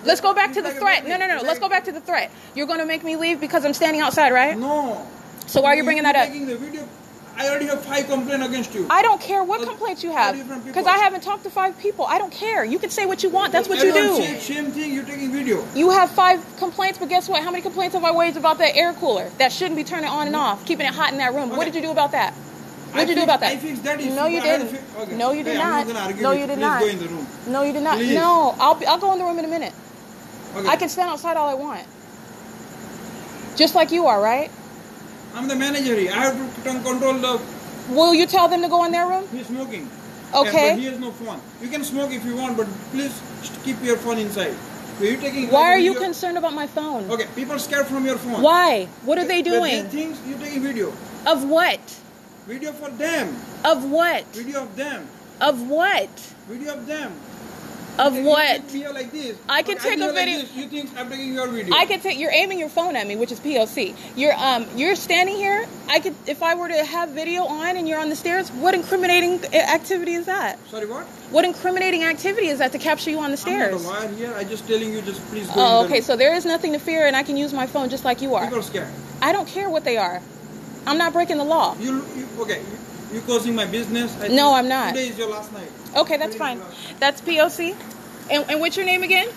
[0.04, 1.06] Let's go back to the threat.
[1.06, 1.42] No, no, no.
[1.42, 2.30] Let's go back to the threat.
[2.54, 4.58] You're going to make me leave because I'm standing outside, right?
[4.58, 5.06] No.
[5.46, 6.28] So why are you bringing that up?
[6.28, 6.86] Taking the video.
[7.36, 8.86] I already have five complaints against you.
[8.88, 10.86] I don't care what Uh, complaints you have because.
[10.86, 12.06] I haven't talked to five people.
[12.06, 12.64] I don't care.
[12.64, 13.50] You can say what you want.
[13.52, 14.14] That's what you do.
[14.16, 14.92] Same, same thing.
[14.94, 15.64] You're taking video.
[15.74, 17.42] You have five complaints, but guess what?
[17.42, 20.28] How many complaints have I waged about that air cooler that shouldn't be turning on
[20.28, 21.50] and off, keeping it hot in that room?
[21.50, 22.34] What did you do about that?
[22.34, 23.60] What did you do about that?
[23.60, 23.98] That.
[24.14, 24.78] No, you I had to didn't.
[24.86, 25.16] fi- okay.
[25.16, 25.88] No, you did Hey, not.
[25.88, 26.80] not No, you did Please not.
[26.80, 27.26] go in the room.
[27.48, 27.96] No, you did not.
[27.96, 28.14] Please.
[28.14, 29.72] No, I'll be, I'll go in the room in a minute.
[30.56, 30.68] Okay.
[30.68, 31.86] I can stand outside all I want,
[33.56, 34.50] just like you are, right?
[35.34, 35.94] I'm the manager.
[35.94, 37.40] I have to control the.
[37.90, 39.26] Will you tell them to go in their room?
[39.28, 39.90] He's smoking.
[40.32, 40.68] Okay.
[40.68, 41.40] Yeah, but he has no phone.
[41.60, 43.20] You can smoke if you want, but please
[43.64, 44.54] keep your phone inside.
[44.98, 45.50] So you taking.
[45.50, 47.10] Why are you concerned about my phone?
[47.10, 48.42] Okay, people scared from your phone.
[48.42, 48.86] Why?
[49.02, 49.86] What are they doing?
[49.86, 50.92] things you taking video.
[51.26, 51.80] Of what?
[52.46, 53.34] Video for them.
[53.64, 54.24] Of what?
[54.26, 55.08] Video of them.
[55.40, 56.10] Of what?
[56.46, 57.12] Video of them.
[57.96, 58.62] Of what?
[58.92, 59.38] like this.
[59.48, 61.74] I can take a behave like video- You think I'm taking your video?
[61.74, 62.18] I could take.
[62.18, 63.94] You're aiming your phone at me, which is POC.
[64.16, 64.66] You're um.
[64.74, 65.66] You're standing here.
[65.88, 68.50] I could, if I were to have video on and you're on the stairs.
[68.50, 70.58] What incriminating activity is that?
[70.70, 71.06] Sorry, what?
[71.30, 73.74] What incriminating activity is that to capture you on the stairs?
[73.74, 74.34] I'm not a liar here.
[74.34, 75.52] I'm just telling you, just please go.
[75.56, 76.00] Oh, the okay.
[76.00, 78.34] So there is nothing to fear, and I can use my phone just like you
[78.34, 78.44] are.
[78.44, 78.88] People scared.
[79.22, 80.20] I don't care what they are.
[80.86, 81.76] I'm not breaking the law.
[81.78, 82.60] You, you okay?
[83.14, 84.20] You, causing my business?
[84.20, 84.88] I No, I'm not.
[84.88, 85.70] Today is your last night.
[85.96, 86.60] Okay, that's fine.
[86.98, 87.76] That's POC.
[88.28, 89.28] And, and what's your name again?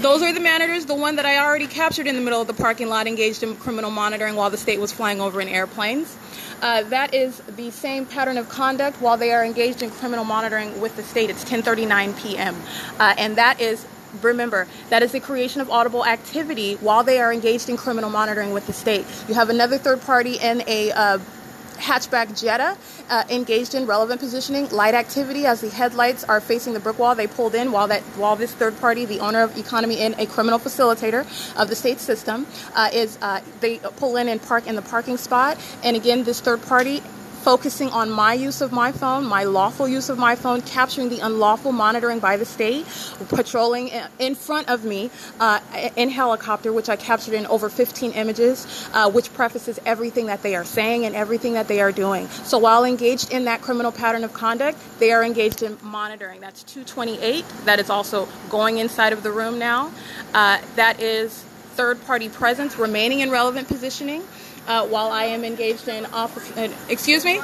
[0.00, 2.52] Those are the managers, the one that I already captured in the middle of the
[2.52, 6.16] parking lot, engaged in criminal monitoring while the state was flying over in airplanes.
[6.60, 10.80] Uh, that is the same pattern of conduct while they are engaged in criminal monitoring
[10.80, 11.30] with the state.
[11.30, 12.56] It's 10:39 p.m.
[12.98, 13.86] Uh, and that is
[14.20, 18.52] remember that is the creation of audible activity while they are engaged in criminal monitoring
[18.52, 19.06] with the state.
[19.28, 21.18] You have another third party in a uh,
[21.76, 22.76] hatchback Jetta
[23.08, 27.14] uh, engaged in relevant positioning, light activity as the headlights are facing the brick wall.
[27.14, 30.26] They pulled in while that while this third party, the owner of Economy Inn a
[30.26, 31.26] criminal facilitator
[31.60, 35.16] of the state system, uh, is uh, they pull in and park in the parking
[35.16, 35.58] spot.
[35.82, 37.02] And again, this third party
[37.44, 41.20] focusing on my use of my phone, my lawful use of my phone, capturing the
[41.20, 42.86] unlawful monitoring by the state,
[43.28, 45.60] patrolling in front of me uh,
[45.94, 50.56] in helicopter, which I captured in over 15 images, uh, which prefaces everything that they
[50.56, 52.28] are saying and everything that they are doing.
[52.28, 56.40] So while engaged in that criminal pattern of conduct, they are engaged in monitoring.
[56.40, 57.44] That's 228.
[57.66, 59.92] That is also going inside of the room now.
[60.32, 64.22] Uh, that is third party presence remaining in relevant positioning
[64.66, 66.56] uh, while I am engaged in office.
[66.56, 67.40] Uh, excuse me?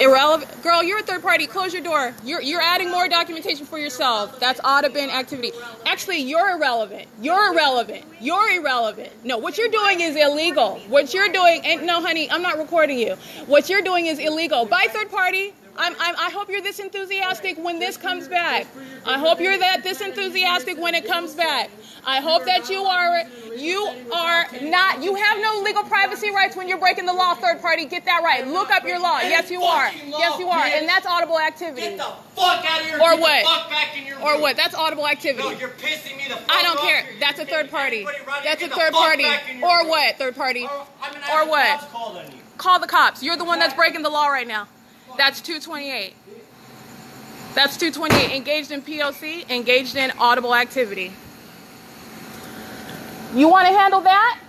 [0.00, 0.82] Irrelevant, girl.
[0.82, 1.46] You're a third party.
[1.46, 2.14] Close your door.
[2.24, 4.40] You're you're adding more documentation for yourself.
[4.40, 5.52] That's audible activity.
[5.84, 7.08] Actually, you're irrelevant.
[7.20, 8.04] You're irrelevant.
[8.18, 9.10] You're irrelevant.
[9.22, 10.80] No, what you're doing is illegal.
[10.88, 13.16] What you're doing, and no, honey, I'm not recording you.
[13.46, 14.64] What you're doing is illegal.
[14.64, 15.52] By third party.
[15.76, 18.66] I'm, I'm, I hope you're this enthusiastic when this comes back.
[19.06, 21.70] I hope you're that this enthusiastic when it comes back.
[22.04, 23.22] I hope that you are
[23.56, 27.34] you are not you have no legal privacy rights when you're breaking the law.
[27.34, 28.46] Third party, get that right.
[28.46, 29.20] Look up your law.
[29.20, 29.90] Yes, you are.
[30.06, 31.80] Yes, you are, and that's audible activity.
[31.82, 32.96] Get the fuck out of here.
[33.00, 33.44] Or what?
[33.44, 34.56] Fuck back in your Or what?
[34.56, 35.48] That's audible activity.
[35.48, 37.06] No, you're pissing me the fuck I don't care.
[37.20, 38.04] That's a third party.
[38.44, 39.22] That's a third party.
[39.22, 40.18] back in your Or what?
[40.18, 40.64] Third party.
[40.64, 41.78] Or, I'm gonna Or have the what?
[41.80, 42.38] cops called on you.
[42.58, 43.22] Call the cops.
[43.22, 44.66] You're the one that's breaking the law right now.
[45.16, 46.14] That's 228.
[47.54, 48.34] That's 228.
[48.34, 51.12] Engaged in POC, engaged in audible activity.
[53.34, 54.40] You want to handle that?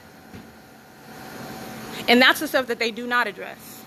[2.07, 3.81] And that's the stuff that they do not address.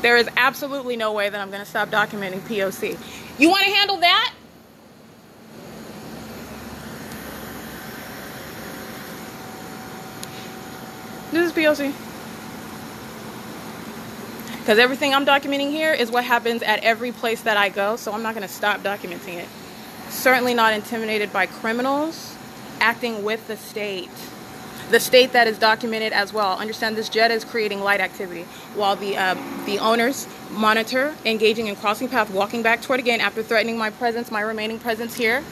[0.00, 2.96] There is absolutely no way that I'm going to stop documenting POC.
[3.38, 4.34] You want to handle that?
[11.32, 12.07] This is POC.
[14.68, 18.12] Because everything I'm documenting here is what happens at every place that I go, so
[18.12, 19.48] I'm not going to stop documenting it.
[20.10, 22.36] Certainly not intimidated by criminals
[22.78, 24.10] acting with the state.
[24.90, 26.58] The state that is documented as well.
[26.58, 28.42] Understand this jet is creating light activity
[28.74, 33.42] while the uh, the owners monitor engaging in crossing path, walking back toward again after
[33.42, 35.42] threatening my presence, my remaining presence here.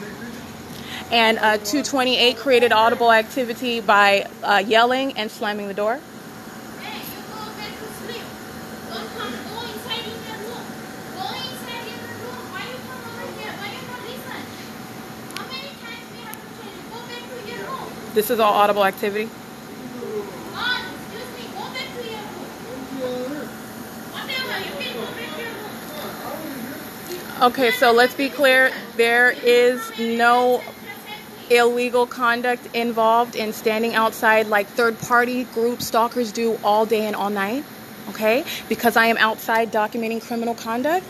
[1.09, 5.99] And uh, 228 created audible activity by uh, yelling and slamming the door.
[6.81, 8.21] Hey, you go back to sleep.
[8.89, 9.33] Don't come.
[9.51, 10.63] Go inside in your room.
[11.15, 12.43] Go inside in your room.
[12.51, 13.51] Why you come over here?
[13.59, 14.41] Why you not listen?
[15.35, 16.81] How many times we have to tell you?
[16.87, 18.06] Go back to your room.
[18.17, 19.29] This is all audible activity.
[27.39, 28.71] Okay, so let's be clear.
[28.95, 30.63] There is no
[31.51, 37.15] illegal conduct involved in standing outside like third party group stalkers do all day and
[37.15, 37.63] all night.
[38.09, 38.43] Okay?
[38.67, 41.05] Because I am outside documenting criminal conduct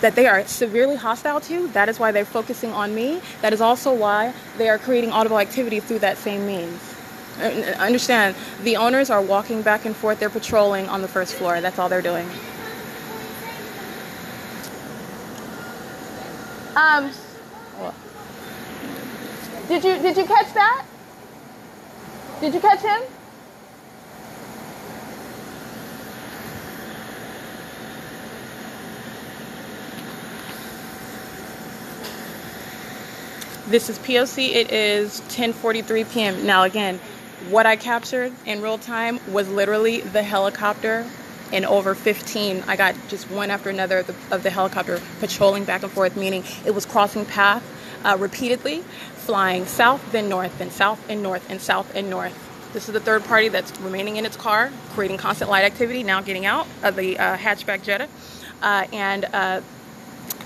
[0.00, 1.68] that they are severely hostile to.
[1.68, 3.20] That is why they're focusing on me.
[3.40, 6.94] That is also why they are creating audible activity through that same means.
[7.40, 11.60] Uh, Understand, the owners are walking back and forth, they're patrolling on the first floor.
[11.60, 12.28] That's all they're doing.
[16.76, 17.12] Um,
[19.68, 20.84] did you did you catch that?
[22.40, 23.13] Did you catch him?
[33.66, 34.50] This is POC.
[34.54, 36.44] It is 10:43 p.m.
[36.44, 36.98] Now again,
[37.48, 41.06] what I captured in real time was literally the helicopter
[41.50, 42.64] and over 15.
[42.66, 46.14] I got just one after another of the, of the helicopter patrolling back and forth,
[46.14, 47.64] meaning it was crossing path
[48.04, 48.80] uh, repeatedly,
[49.14, 52.38] flying south, then north, then south and north, and south and north.
[52.74, 56.20] This is the third party that's remaining in its car, creating constant light activity, now
[56.20, 58.08] getting out of the uh, hatchback Jetta.
[58.60, 59.62] Uh, and uh,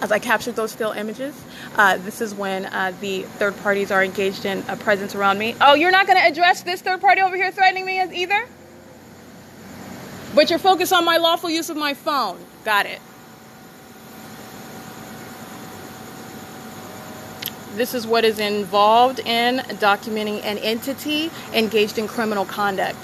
[0.01, 1.35] as I captured those still images,
[1.77, 5.57] uh, this is when uh, the third parties are engaged in a presence around me.
[5.61, 8.47] Oh, you're not going to address this third party over here threatening me as either?
[10.35, 12.39] But you're focused on my lawful use of my phone.
[12.65, 13.01] Got it.
[17.75, 22.99] This is what is involved in documenting an entity engaged in criminal conduct.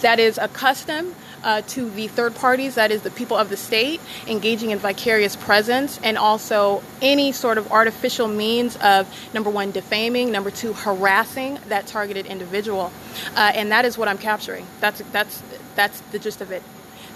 [0.00, 1.14] That is a custom
[1.46, 5.36] uh, to the third parties, that is the people of the state, engaging in vicarious
[5.36, 11.58] presence and also any sort of artificial means of number one, defaming, number two, harassing
[11.68, 12.92] that targeted individual.
[13.36, 14.66] Uh, and that is what I'm capturing.
[14.80, 15.42] That's, that's,
[15.76, 16.62] that's the gist of it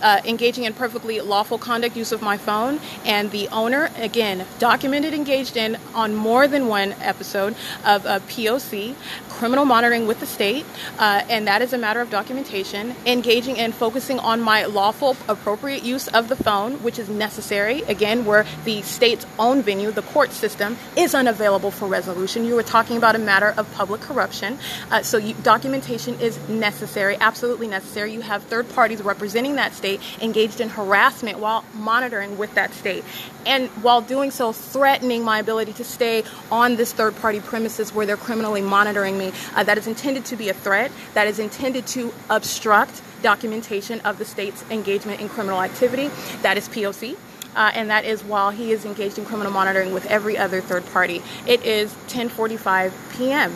[0.02, 2.80] uh, engaging in perfectly lawful conduct use of my phone.
[3.04, 8.94] And the owner again documented engaged in on more than one episode of poc
[9.28, 10.66] criminal monitoring with the state
[10.98, 15.82] uh, and that is a matter of documentation engaging in focusing on my lawful appropriate
[15.82, 20.30] use of the phone which is necessary again where the state's own venue the court
[20.32, 22.44] system is unavailable for resolution.
[22.44, 24.58] You were talking about a matter of public corruption
[24.90, 28.12] uh, so you, documentation is necessary absolutely necessary.
[28.12, 29.89] You have third parties representing that state
[30.20, 33.02] engaged in harassment while monitoring with that state
[33.46, 38.06] and while doing so threatening my ability to stay on this third party premises where
[38.06, 41.86] they're criminally monitoring me uh, that is intended to be a threat that is intended
[41.86, 46.08] to obstruct documentation of the state's engagement in criminal activity
[46.42, 47.16] that is poc
[47.56, 50.86] uh, and that is while he is engaged in criminal monitoring with every other third
[50.92, 51.22] party.
[51.46, 53.52] It is 10:45 p.m.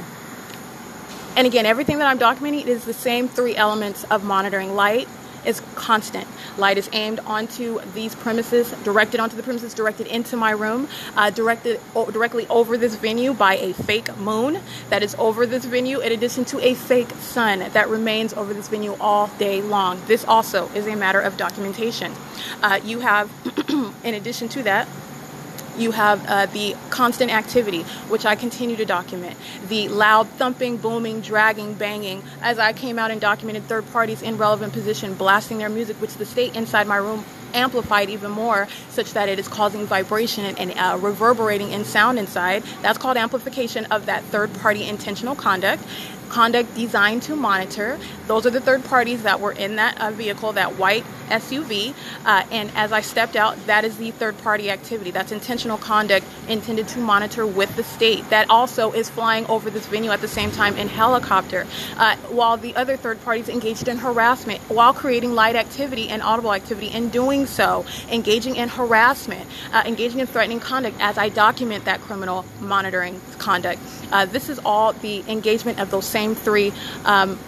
[1.37, 4.75] And again, everything that I'm documenting is the same three elements of monitoring.
[4.75, 5.09] Light
[5.47, 6.27] is constant.
[6.59, 11.31] Light is aimed onto these premises, directed onto the premises, directed into my room, uh,
[11.31, 16.01] directed o- directly over this venue by a fake moon that is over this venue,
[16.01, 20.01] in addition to a fake sun that remains over this venue all day long.
[20.07, 22.13] This also is a matter of documentation.
[22.63, 23.31] Uh, you have,
[24.05, 24.89] in addition to that,
[25.77, 29.37] you have uh, the constant activity, which I continue to document.
[29.69, 34.37] The loud thumping, booming, dragging, banging, as I came out and documented third parties in
[34.37, 39.13] relevant position blasting their music, which the state inside my room amplified even more, such
[39.13, 42.65] that it is causing vibration and, uh, reverberating in sound inside.
[42.83, 45.83] That's called amplification of that third party intentional conduct
[46.35, 47.97] conduct designed to monitor.
[48.27, 51.95] Those are the third parties that were in that uh, vehicle, that white SUV.
[52.25, 55.13] Uh, and as I stepped out, that is the third party activity.
[55.13, 58.29] That's intentional conduct intended to monitor with the state.
[58.31, 61.67] That also is flying over this venue at the same time in helicopter.
[61.97, 66.53] Uh, while the other third parties engaged in harassment while creating light activity and audible
[66.53, 66.89] activity.
[66.89, 72.01] In doing so, engaging in harassment, uh, engaging in threatening conduct as I document that
[72.01, 73.81] criminal monitoring conduct.
[74.11, 76.73] Uh, this is all the engagement of those same three.
[77.05, 77.39] Um,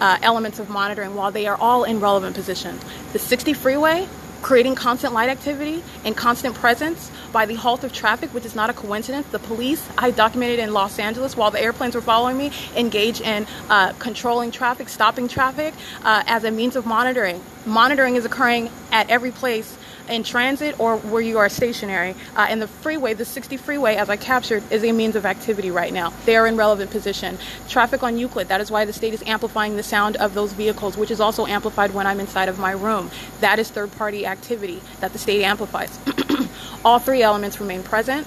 [0.00, 2.78] uh, elements of monitoring while they are all in relevant position.
[3.12, 4.08] The 60 freeway,
[4.42, 8.68] creating constant light activity and constant presence by the halt of traffic, which is not
[8.68, 9.26] a coincidence.
[9.28, 13.46] The police, I documented in Los Angeles while the airplanes were following me, engage in
[13.70, 15.72] uh, controlling traffic, stopping traffic
[16.04, 17.40] uh, as a means of monitoring.
[17.64, 19.78] Monitoring is occurring at every place
[20.08, 22.14] in transit or where you are stationary.
[22.36, 25.70] Uh, and the freeway, the 60 freeway, as I captured, is a means of activity
[25.70, 26.12] right now.
[26.24, 27.38] They are in relevant position.
[27.68, 30.96] Traffic on Euclid, that is why the state is amplifying the sound of those vehicles,
[30.96, 33.10] which is also amplified when I'm inside of my room.
[33.40, 35.98] That is third party activity that the state amplifies.
[36.84, 38.26] All three elements remain present.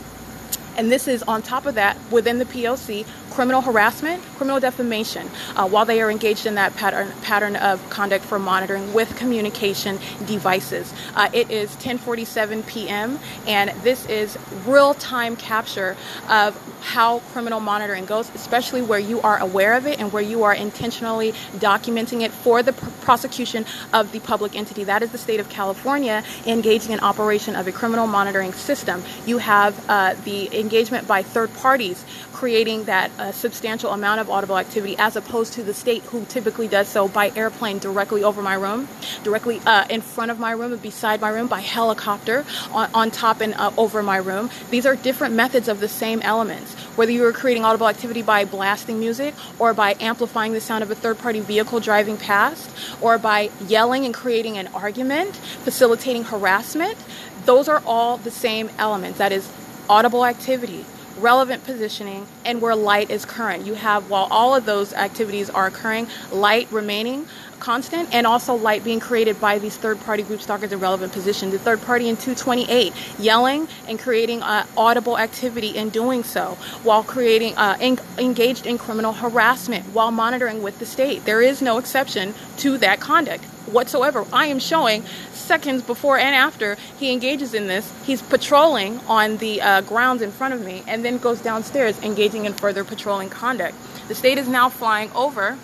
[0.78, 3.08] And this is on top of that, within the POC,
[3.38, 8.26] criminal harassment, criminal defamation, uh, while they are engaged in that pattern pattern of conduct
[8.26, 10.92] for monitoring with communication devices.
[11.14, 13.20] Uh, it is 10:47 p.m.
[13.46, 15.96] and this is real-time capture
[16.28, 20.44] of how criminal monitoring goes, especially where you are aware of it and where you
[20.44, 24.84] are intentionally documenting it for the pr- prosecution of the public entity.
[24.84, 29.04] That is the state of California engaging in operation of a criminal monitoring system.
[29.26, 32.04] You have uh, the engagement by third parties
[32.38, 36.68] creating that uh, substantial amount of audible activity as opposed to the state who typically
[36.68, 38.88] does so by airplane directly over my room,
[39.24, 43.10] directly uh, in front of my room and beside my room, by helicopter on, on
[43.10, 44.52] top and uh, over my room.
[44.70, 46.76] These are different methods of the same elements.
[46.96, 50.92] Whether you are creating audible activity by blasting music or by amplifying the sound of
[50.92, 52.70] a third party vehicle driving past
[53.02, 55.36] or by yelling and creating an argument,
[55.66, 56.98] facilitating harassment,
[57.46, 59.18] those are all the same elements.
[59.18, 59.52] That is
[59.90, 60.86] audible activity,
[61.18, 63.65] relevant positioning, and where light is current.
[63.65, 67.28] You have, while all of those activities are occurring, light remaining
[67.60, 71.51] constant and also light being created by these third party group stalkers in relevant positions.
[71.51, 77.03] The third party in 228 yelling and creating uh, audible activity in doing so while
[77.03, 81.26] creating uh, en- engaged in criminal harassment while monitoring with the state.
[81.26, 84.26] There is no exception to that conduct whatsoever.
[84.32, 85.03] I am showing
[85.34, 90.32] seconds before and after he engages in this, he's patrolling on the uh, grounds in
[90.32, 93.76] front of me and then goes downstairs engaging in further patrolling conduct.
[94.08, 95.58] The state is now flying over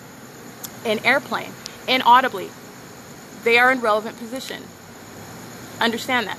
[0.84, 1.52] an airplane
[1.86, 2.50] inaudibly.
[3.42, 4.64] They are in relevant position.
[5.80, 6.38] Understand that.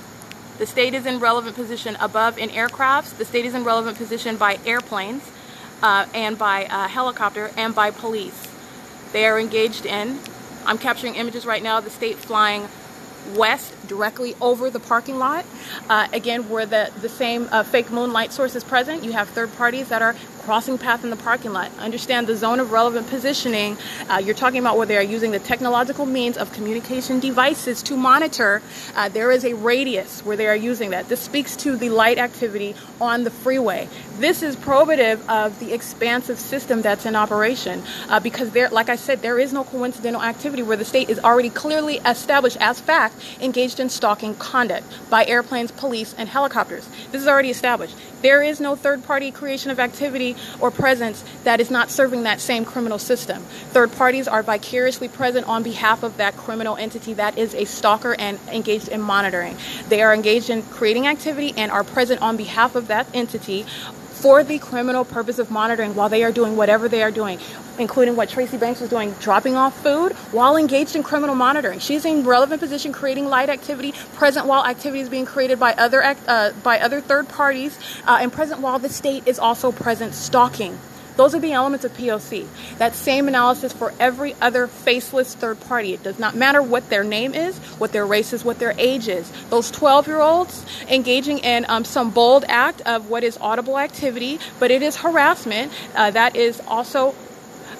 [0.58, 3.16] The state is in relevant position above in aircrafts.
[3.16, 5.22] The state is in relevant position by airplanes
[5.82, 8.48] uh, and by uh, helicopter and by police.
[9.12, 10.18] They are engaged in.
[10.64, 12.68] I'm capturing images right now the state flying
[13.34, 15.44] west directly over the parking lot.
[15.88, 19.54] Uh, again, where the, the same uh, fake moonlight source is present, you have third
[19.56, 20.14] parties that are
[20.46, 21.76] crossing path in the parking lot.
[21.78, 23.76] Understand the zone of relevant positioning.
[24.08, 27.96] Uh, you're talking about where they are using the technological means of communication devices to
[27.96, 28.62] monitor.
[28.94, 31.08] Uh, there is a radius where they are using that.
[31.08, 33.88] This speaks to the light activity on the freeway.
[34.20, 38.96] This is probative of the expansive system that's in operation uh, because there, like I
[38.96, 43.16] said, there is no coincidental activity where the state is already clearly established as fact
[43.40, 46.88] engaged in stalking conduct by airplanes, police, and helicopters.
[47.10, 47.96] This is already established.
[48.22, 52.40] There is no third party creation of activity or presence that is not serving that
[52.40, 53.42] same criminal system.
[53.70, 58.16] Third parties are vicariously present on behalf of that criminal entity that is a stalker
[58.18, 59.56] and engaged in monitoring.
[59.88, 63.66] They are engaged in creating activity and are present on behalf of that entity
[64.16, 67.38] for the criminal purpose of monitoring while they are doing whatever they are doing,
[67.78, 71.78] including what Tracy Banks was doing, dropping off food while engaged in criminal monitoring.
[71.78, 76.02] She's in relevant position, creating light activity, present while activity is being created by other
[76.02, 80.78] uh, by other third parties, uh, and present while the state is also present stalking
[81.16, 82.46] Those are the elements of POC.
[82.78, 85.94] That same analysis for every other faceless third party.
[85.94, 89.08] It does not matter what their name is, what their race is, what their age
[89.08, 89.30] is.
[89.50, 94.38] Those 12 year olds engaging in um, some bold act of what is audible activity,
[94.60, 95.72] but it is harassment.
[95.94, 97.14] Uh, that is also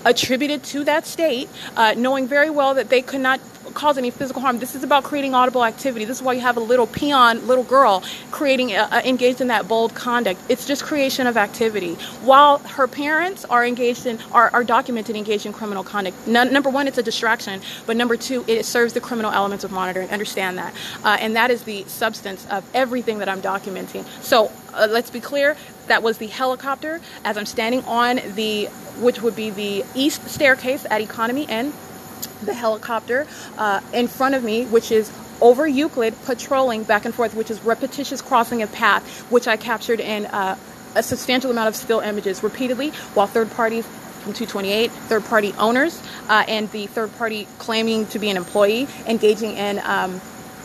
[0.05, 3.41] attributed to that state, uh, knowing very well that they could not
[3.77, 4.59] cause any physical harm.
[4.59, 6.05] This is about creating audible activity.
[6.05, 8.03] This is why you have a little peon, little girl,
[8.33, 10.41] creating uh, uh, engaged in that bold conduct.
[10.49, 11.95] It's just creation of activity.
[12.25, 16.27] While her parents are engaged in, are, are documented engaged in criminal conduct.
[16.27, 20.09] Number one, it's a distraction, but number two, it serves the criminal elements of monitoring.
[20.11, 20.75] Understand that,
[21.05, 24.05] uh, and that is the substance of everything that I'm documenting.
[24.23, 25.57] So uh, let's be clear.
[25.89, 28.67] That was the helicopter as I'm standing on the,
[29.01, 31.73] which would be the east staircase at Economy Inn
[32.43, 33.27] the helicopter
[33.59, 35.11] uh, in front of me, which is
[35.41, 40.01] over Euclid, patrolling back and forth, which is repetitious crossing of path, which I captured
[40.01, 40.57] in uh,
[40.95, 46.03] a substantial amount of still images repeatedly, while third parties from 228, third party owners,
[46.29, 50.21] uh, and the third party claiming to be an employee engaging in um,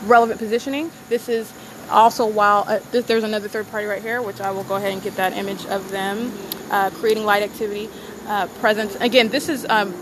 [0.06, 0.90] relevant positioning.
[1.08, 1.52] This is
[1.90, 4.92] also while uh, th- there's another third party right here, which I will go ahead
[4.92, 6.32] and get that image of them
[6.70, 7.88] uh, creating light activity
[8.26, 8.96] uh, presence.
[8.96, 9.94] Again, this is um,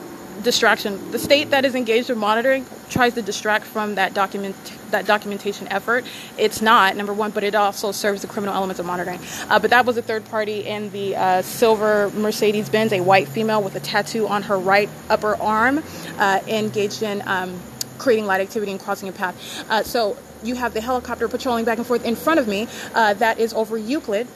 [0.42, 1.10] distraction.
[1.10, 4.56] The state that is engaged in monitoring tries to distract from that document
[4.90, 6.04] that documentation effort.
[6.36, 9.20] It's not number one, but it also serves the criminal elements of monitoring.
[9.48, 13.28] Uh, but that was a third party in the uh, silver Mercedes Benz, a white
[13.28, 15.82] female with a tattoo on her right upper arm,
[16.18, 17.22] uh, engaged in.
[17.26, 17.60] Um,
[17.98, 19.36] creating light activity and crossing a path.
[19.68, 22.66] Uh, so you have the helicopter patrolling back and forth in front of me.
[22.94, 24.26] Uh, that is over Euclid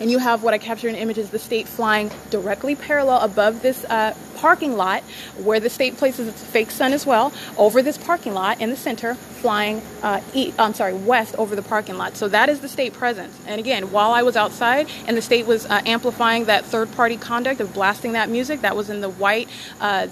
[0.00, 3.84] and you have what I captured in images the state flying directly parallel above this
[3.84, 5.02] uh, parking lot
[5.42, 8.76] where the state places its fake sun as well over this parking lot in the
[8.76, 12.16] center flying uh, east, I'm sorry west over the parking lot.
[12.16, 13.38] So that is the state presence.
[13.46, 17.16] And again while I was outside and the state was uh, amplifying that third party
[17.16, 19.48] conduct of blasting that music that was in the white
[19.80, 20.06] uh,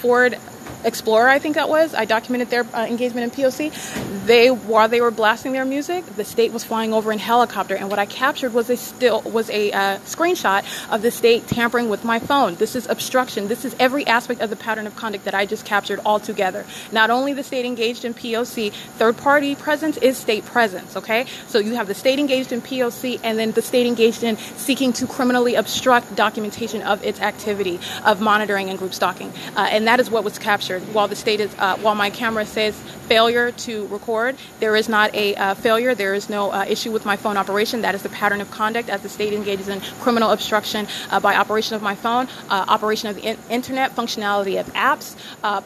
[0.00, 0.38] Ford
[0.84, 1.94] Explorer, I think that was.
[1.94, 4.26] I documented their uh, engagement in POC.
[4.26, 7.88] They, while they were blasting their music, the state was flying over in helicopter, and
[7.88, 12.04] what I captured was a still was a uh, screenshot of the state tampering with
[12.04, 12.56] my phone.
[12.56, 13.48] This is obstruction.
[13.48, 16.66] This is every aspect of the pattern of conduct that I just captured all together.
[16.92, 20.96] Not only the state engaged in POC, third party presence is state presence.
[20.96, 24.36] Okay, so you have the state engaged in POC, and then the state engaged in
[24.36, 29.86] seeking to criminally obstruct documentation of its activity of monitoring and group stalking, uh, and
[29.86, 30.82] that is what was captured captured.
[30.94, 35.12] While the state is, uh, while my camera says failure to record, there is not
[35.12, 35.96] a uh, failure.
[35.96, 37.82] There is no uh, issue with my phone operation.
[37.82, 41.34] That is the pattern of conduct as the state engages in criminal obstruction uh, by
[41.34, 45.16] operation of my phone, uh, operation of the in- internet, functionality of apps,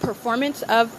[0.01, 0.91] performance of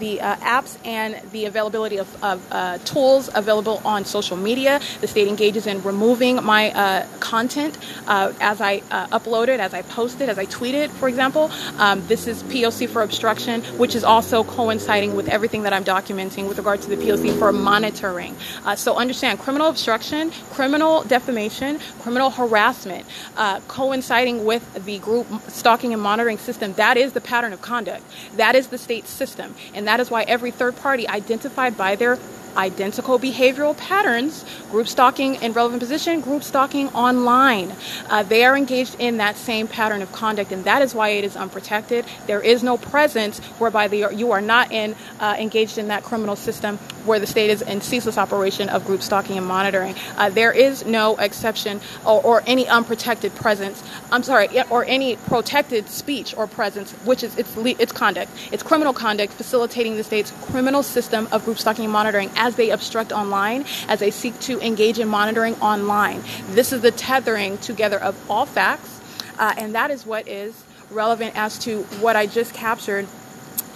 [0.00, 0.18] the
[0.56, 2.38] apps, and the availability of, of
[2.84, 4.80] tools available on social media.
[5.00, 7.78] The state engages in removing my content
[8.08, 8.80] as I
[9.18, 11.44] upload it, as I post it, as I tweet it, for example.
[11.78, 13.35] Um, this is POC for obstruction
[13.76, 17.52] which is also coinciding with everything that I'm documenting with regard to the POC for
[17.52, 18.34] monitoring.
[18.64, 23.06] Uh, so understand criminal obstruction, criminal defamation, criminal harassment,
[23.36, 26.72] uh, coinciding with the group stalking and monitoring system.
[26.74, 28.02] That is the pattern of conduct.
[28.36, 29.54] That is the state system.
[29.74, 32.18] And that is why every third party identified by their
[32.56, 37.72] identical behavioral patterns, group stalking in relevant position, group stalking online.
[38.08, 41.24] Uh, they are engaged in that same pattern of conduct, and that is why it
[41.24, 42.04] is unprotected.
[42.26, 46.36] There is no presence whereby are, you are not in uh, engaged in that criminal
[46.36, 49.94] system where the state is in ceaseless operation of group stalking and monitoring.
[50.16, 53.82] Uh, there is no exception or, or, any unprotected presence.
[54.12, 58.30] I'm sorry, or any protected speech or presence, which is its its conduct.
[58.52, 62.70] It's criminal conduct facilitating the state's criminal system of group stalking and monitoring as they
[62.70, 66.22] obstruct online, as they seek to engage in monitoring online.
[66.50, 69.00] This is the tethering together of all facts,
[69.38, 73.08] uh, and that is what is relevant as to what I just captured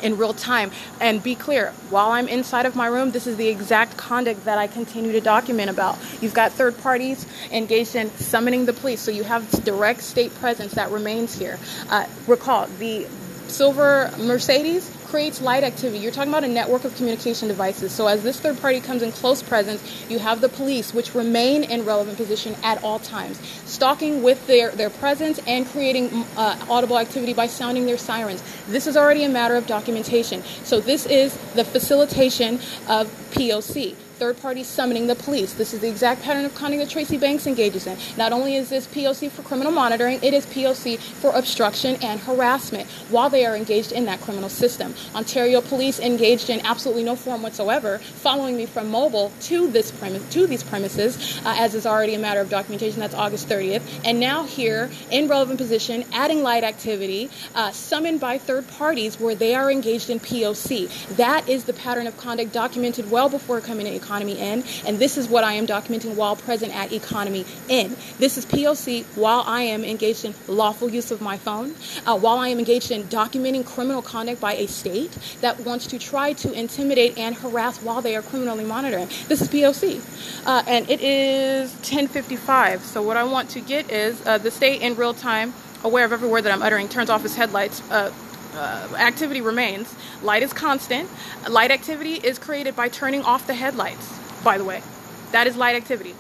[0.03, 0.71] in real time.
[1.01, 4.59] And be clear, while I'm inside of my room, this is the exact conduct that
[4.59, 5.99] I continue to document about.
[6.21, 10.73] You've got third parties engaged in summoning the police, so you have direct state presence
[10.75, 11.59] that remains here.
[11.89, 13.07] Uh, recall, the
[13.49, 15.99] silver Mercedes creates light activity.
[15.99, 17.93] You're talking about a network of communication devices.
[17.93, 21.65] So as this third party comes in close presence, you have the police, which remain
[21.65, 26.99] in relevant position at all times, stalking with their, their presence and creating uh, audible
[26.99, 28.43] activity by sounding their sirens.
[28.69, 30.43] This is already a matter of documentation.
[30.65, 35.55] So this is the facilitation of POC third parties summoning the police.
[35.55, 37.97] This is the exact pattern of conduct that Tracy Banks engages in.
[38.19, 42.87] Not only is this POC for criminal monitoring, it is POC for obstruction and harassment
[43.09, 44.95] while they are engaged in that criminal system.
[45.15, 50.23] Ontario police engaged in absolutely no form whatsoever, following me from mobile to this premise
[50.35, 53.01] to these premises, uh, as is already a matter of documentation.
[53.01, 58.37] That's August 30th, and now here in relevant position, adding light activity, uh, summoned by
[58.37, 60.91] third parties where they are engaged in POC.
[61.17, 65.17] That is the pattern of conduct documented well before coming to Economy Inn, and this
[65.17, 67.95] is what I am documenting while present at Economy Inn.
[68.19, 72.39] This is POC while I am engaged in lawful use of my phone, uh, while
[72.39, 76.53] I am engaged in documenting criminal conduct by a state that wants to try to
[76.53, 79.07] intimidate and harass while they are criminally monitoring.
[79.29, 80.01] This is POC,
[80.45, 82.83] uh, and it is 10:55.
[82.83, 85.55] So what I want to get is uh, the state in real time,
[85.85, 87.81] aware of every word that I'm uttering, turns off its headlights.
[88.55, 89.95] Uh, activity remains.
[90.23, 91.09] Light is constant.
[91.49, 94.83] Light activity is created by turning off the headlights, by the way.
[95.33, 96.15] That is light activity.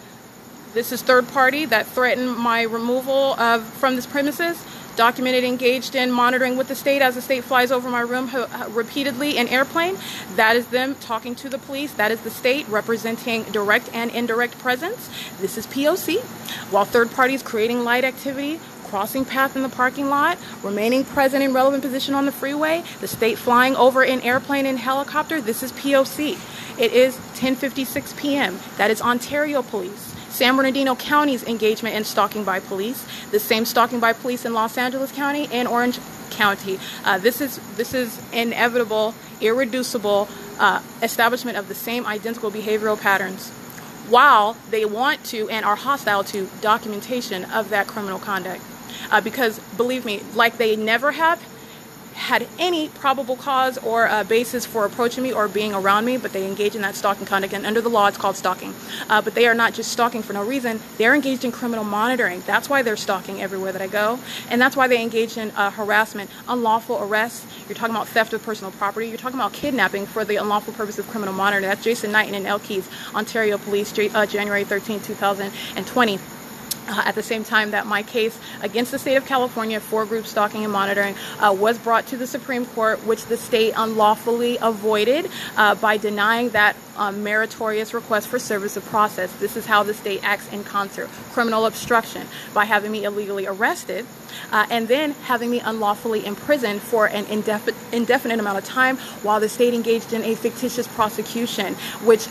[0.73, 4.65] This is third party that threatened my removal of, from this premises.
[4.95, 8.31] Documented engaged in monitoring with the state as the state flies over my room
[8.69, 9.97] repeatedly in airplane.
[10.37, 11.93] That is them talking to the police.
[11.95, 15.09] That is the state representing direct and indirect presence.
[15.41, 16.21] This is POC.
[16.71, 18.61] While third parties creating light activity,
[18.91, 23.07] crossing path in the parking lot, remaining present in relevant position on the freeway, the
[23.07, 26.37] state flying over in airplane and helicopter, this is POC.
[26.77, 28.59] It is 10:56 p.m.
[28.79, 30.15] That is Ontario Police.
[30.29, 34.77] San Bernardino County's engagement in stalking by police, the same stalking by police in Los
[34.77, 35.99] Angeles County and Orange
[36.31, 36.79] County.
[37.05, 40.29] Uh, this is this is inevitable, irreducible
[40.59, 43.51] uh, establishment of the same identical behavioral patterns
[44.09, 48.63] while they want to and are hostile to documentation of that criminal conduct.
[49.11, 51.41] Uh, because believe me, like they never have
[52.21, 56.33] had any probable cause or uh, basis for approaching me or being around me, but
[56.33, 57.55] they engage in that stalking conduct.
[57.55, 58.75] And under the law, it's called stalking.
[59.09, 62.43] Uh, but they are not just stalking for no reason, they're engaged in criminal monitoring.
[62.47, 64.19] That's why they're stalking everywhere that I go.
[64.51, 67.47] And that's why they engage in uh, harassment, unlawful arrests.
[67.69, 69.09] You're talking about theft of personal property.
[69.09, 71.69] You're talking about kidnapping for the unlawful purpose of criminal monitoring.
[71.69, 76.19] That's Jason Knighton and Elkeys, Ontario Police, uh, January 13, 2020.
[76.91, 80.27] Uh, at the same time that my case against the state of California for group
[80.27, 85.31] stalking and monitoring uh, was brought to the Supreme Court, which the state unlawfully avoided
[85.57, 89.33] uh, by denying that um, meritorious request for service of process.
[89.35, 94.05] This is how the state acts in concert criminal obstruction by having me illegally arrested.
[94.51, 99.39] Uh, and then having me unlawfully imprisoned for an indefinite, indefinite amount of time while
[99.39, 102.27] the state engaged in a fictitious prosecution, which,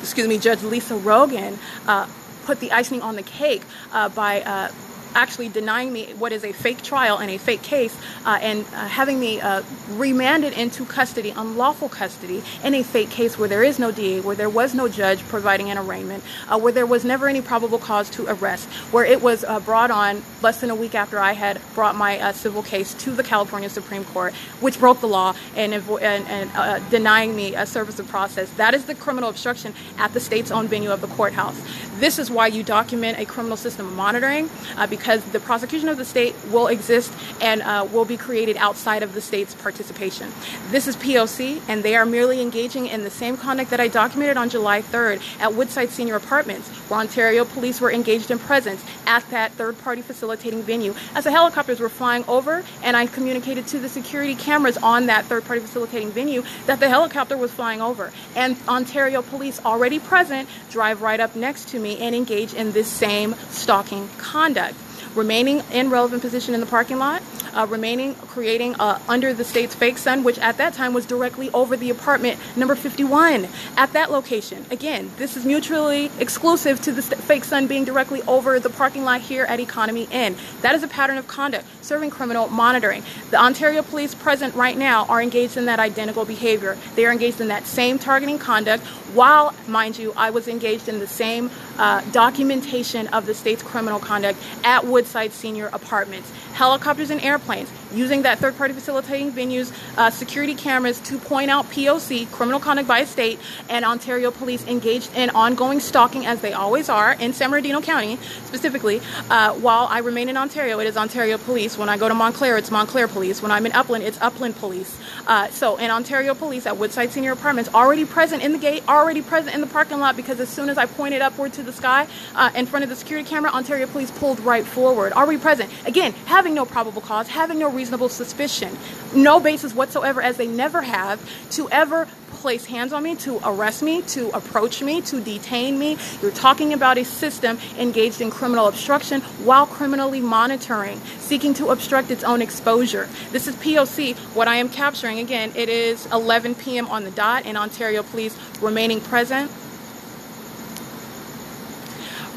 [0.00, 2.06] excuse me, Judge Lisa Rogan uh,
[2.48, 3.60] put the icing on the cake
[3.92, 4.72] uh, by uh,
[5.14, 8.86] actually denying me what is a fake trial and a fake case uh, and uh,
[8.86, 13.78] having me uh, remanded into custody, unlawful custody, in a fake case where there is
[13.78, 17.28] no DA, where there was no judge providing an arraignment, uh, where there was never
[17.28, 20.94] any probable cause to arrest, where it was uh, brought on less than a week
[20.94, 25.00] after I had brought my uh, civil case to the California Supreme Court, which broke
[25.00, 28.50] the law and, and, and denying me a service of process.
[28.52, 31.60] That is the criminal obstruction at the state's own venue of the courthouse.
[31.98, 35.96] This is why you document a criminal system of monitoring, uh, because the prosecution of
[35.96, 40.30] the state will exist and uh, will be created outside of the state's participation.
[40.70, 44.36] This is POC, and they are merely engaging in the same conduct that I documented
[44.36, 49.28] on July 3rd at Woodside Senior Apartments, where Ontario police were engaged in presence at
[49.30, 53.80] that third party facilitating venue as the helicopters were flying over, and I communicated to
[53.80, 58.12] the security cameras on that third party facilitating venue that the helicopter was flying over.
[58.36, 62.88] And Ontario police already present drive right up next to me and engage in this
[62.88, 64.74] same stalking conduct.
[65.14, 67.22] Remaining in relevant position in the parking lot,
[67.58, 71.50] uh, remaining creating uh, under the state's fake sun, which at that time was directly
[71.50, 74.64] over the apartment number 51 at that location.
[74.70, 79.04] Again, this is mutually exclusive to the st- fake sun being directly over the parking
[79.04, 80.36] lot here at Economy Inn.
[80.62, 83.02] That is a pattern of conduct serving criminal monitoring.
[83.30, 86.76] The Ontario police present right now are engaged in that identical behavior.
[86.94, 88.84] They are engaged in that same targeting conduct,
[89.14, 93.98] while, mind you, I was engaged in the same uh, documentation of the state's criminal
[93.98, 96.30] conduct at Woodside Senior Apartments.
[96.52, 101.50] Helicopters and airplanes complaints using that third party facilitating venues, uh, security cameras to point
[101.50, 106.52] out POC, criminal conduct by state, and Ontario police engaged in ongoing stalking, as they
[106.52, 109.00] always are, in San Bernardino County specifically.
[109.30, 111.78] Uh, while I remain in Ontario, it is Ontario police.
[111.78, 113.42] When I go to Montclair, it's Montclair police.
[113.42, 114.98] When I'm in Upland, it's Upland police.
[115.26, 119.22] Uh, so, in Ontario police at Woodside Senior Apartments, already present in the gate, already
[119.22, 122.06] present in the parking lot, because as soon as I pointed upward to the sky
[122.34, 125.70] uh, in front of the security camera, Ontario police pulled right forward, already present.
[125.86, 128.76] Again, having no probable cause, having no reasonable suspicion,
[129.14, 131.18] no basis whatsoever, as they never have,
[131.50, 132.08] to ever
[132.40, 135.96] place hands on me, to arrest me, to approach me, to detain me.
[136.20, 142.10] You're talking about a system engaged in criminal obstruction while criminally monitoring, seeking to obstruct
[142.10, 143.08] its own exposure.
[143.30, 144.16] This is POC.
[144.34, 146.88] What I am capturing, again, it is 11 p.m.
[146.88, 149.50] on the dot, and Ontario Police remaining present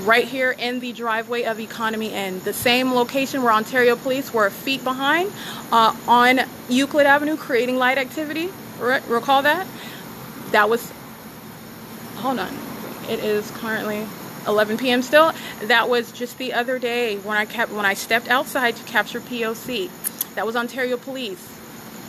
[0.05, 4.49] right here in the driveway of Economy Inn, the same location where Ontario Police were
[4.49, 5.31] feet behind
[5.71, 8.49] uh, on Euclid Avenue creating light activity.
[8.79, 9.67] Re- recall that?
[10.51, 10.91] That was,
[12.15, 12.53] hold on,
[13.09, 14.05] it is currently
[14.47, 15.01] 11 p.m.
[15.01, 15.33] still.
[15.63, 19.21] That was just the other day when I kept when I stepped outside to capture
[19.21, 19.89] POC.
[20.35, 21.50] That was Ontario Police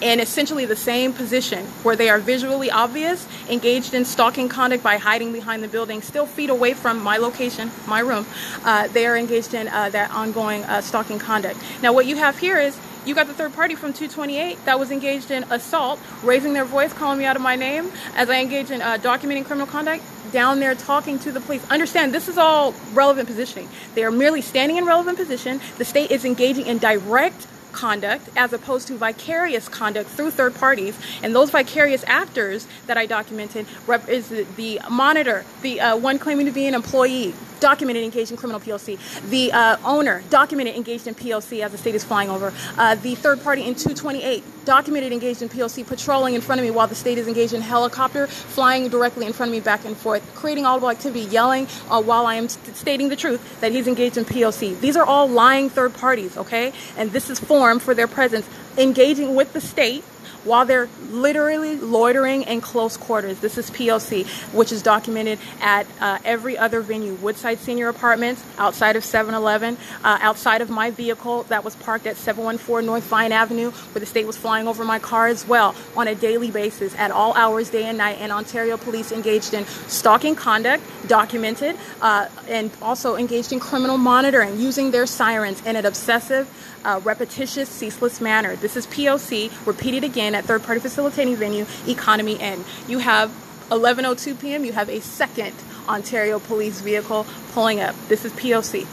[0.02, 4.96] in essentially the same position where they are visually obvious, engaged in stalking conduct by
[4.96, 8.26] hiding behind the building, still feet away from my location, my room.
[8.64, 11.58] Uh, they are engaged in uh, that ongoing uh, stalking conduct.
[11.82, 14.90] Now, what you have here is you got the third party from 228 that was
[14.90, 18.70] engaged in assault, raising their voice, calling me out of my name as I engage
[18.70, 20.04] in uh, documenting criminal conduct.
[20.32, 21.68] Down there talking to the police.
[21.68, 23.68] Understand, this is all relevant positioning.
[23.94, 25.60] They are merely standing in relevant position.
[25.78, 30.96] The state is engaging in direct conduct as opposed to vicarious conduct through third parties.
[31.22, 33.66] And those vicarious actors that I documented
[34.08, 38.36] is the, the monitor, the uh, one claiming to be an employee, documented engaged in
[38.36, 38.98] criminal POC,
[39.30, 43.14] the uh, owner, documented engaged in POC as the state is flying over, uh, the
[43.14, 46.94] third party in 228, documented engaged in POC, patrolling in front of me while the
[46.96, 50.66] state is engaged in helicopter, flying directly in front of me back and forth, creating
[50.66, 54.24] audible activity, yelling uh, while I am st- stating the truth that he's engaged in
[54.24, 54.80] POC.
[54.80, 56.72] These are all lying third parties, okay?
[56.96, 60.02] And this is form for their presence, engaging with the state
[60.44, 63.40] while they're literally loitering in close quarters.
[63.40, 68.96] This is POC, which is documented at uh, every other venue Woodside Senior Apartments, outside
[68.96, 73.32] of 7 Eleven, uh, outside of my vehicle that was parked at 714 North Vine
[73.32, 76.94] Avenue, where the state was flying over my car as well on a daily basis
[76.96, 78.18] at all hours, day and night.
[78.20, 84.58] And Ontario police engaged in stalking conduct, documented, uh, and also engaged in criminal monitoring
[84.58, 86.48] using their sirens in an obsessive,
[86.84, 88.56] uh, repetitious, ceaseless manner.
[88.56, 92.64] This is POC, repeated again at third party facilitating venue, Economy Inn.
[92.88, 93.30] You have
[93.70, 94.64] 11:02 p.m.
[94.64, 95.54] You have a second
[95.88, 97.94] Ontario police vehicle pulling up.
[98.08, 98.86] This is POC.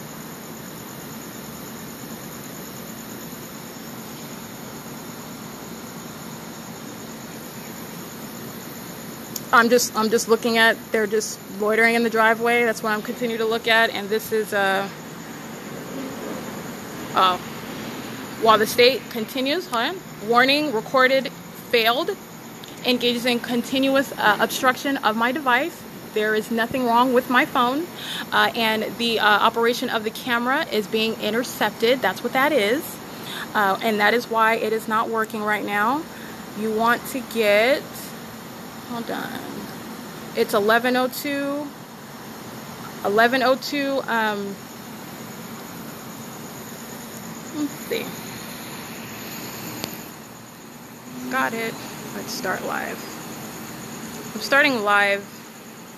[9.52, 12.66] I'm just I'm just looking at they're just loitering in the driveway.
[12.66, 13.90] That's what I'm continuing to look at.
[13.90, 14.88] And this is uh
[17.16, 17.38] oh
[18.42, 20.09] while the state continues, hold on.
[20.28, 21.32] Warning recorded
[21.72, 22.11] failed.
[22.86, 25.82] Engages in continuous uh, obstruction of my device.
[26.13, 27.86] There is nothing wrong with my phone,
[28.32, 32.01] uh, and the uh, operation of the camera is being intercepted.
[32.01, 32.84] That's what that is,
[33.53, 36.01] uh, and that is why it is not working right now.
[36.59, 37.84] You want to get,
[38.89, 39.39] hold on,
[40.36, 41.67] it's 1102.
[43.03, 44.01] 1102.
[44.07, 44.55] Um,
[47.55, 48.18] let's see.
[51.32, 51.76] Got it.
[52.16, 52.98] Let's start live.
[54.34, 55.22] I'm starting live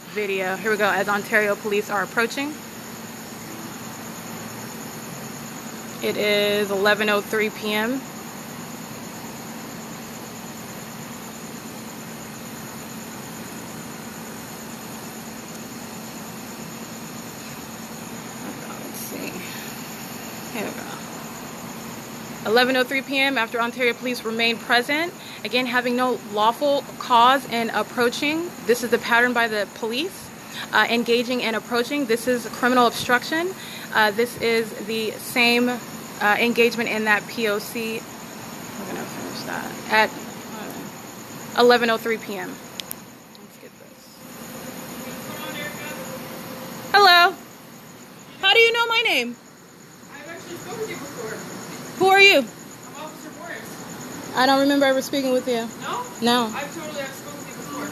[0.09, 0.57] video.
[0.57, 0.89] Here we go.
[0.89, 2.53] As Ontario police are approaching.
[6.03, 8.01] It is 11:03 p.m.
[18.83, 19.31] Let's see.
[20.57, 22.40] Here we go.
[22.51, 23.37] 11:03 p.m.
[23.37, 25.13] after Ontario police remain present,
[25.45, 28.49] again having no lawful cause in approaching.
[28.65, 30.27] This is the pattern by the police.
[30.73, 32.05] Uh, engaging and approaching.
[32.07, 33.53] This is criminal obstruction.
[33.93, 35.79] Uh, this is the same uh,
[36.39, 38.01] engagement in that POC.
[38.01, 40.09] We're gonna finish that at
[41.55, 42.53] 11:03 p.m.
[46.91, 47.33] Hello.
[48.41, 49.37] How do you know my name?
[50.13, 51.61] I've actually spoken to you before.
[52.01, 52.39] Who are you?
[52.39, 52.45] I'm
[52.97, 54.33] Officer Morris.
[54.35, 55.69] I don't remember ever speaking with you.
[55.85, 56.01] No?
[56.23, 56.49] No.
[56.49, 57.85] I've totally have spoken to you before.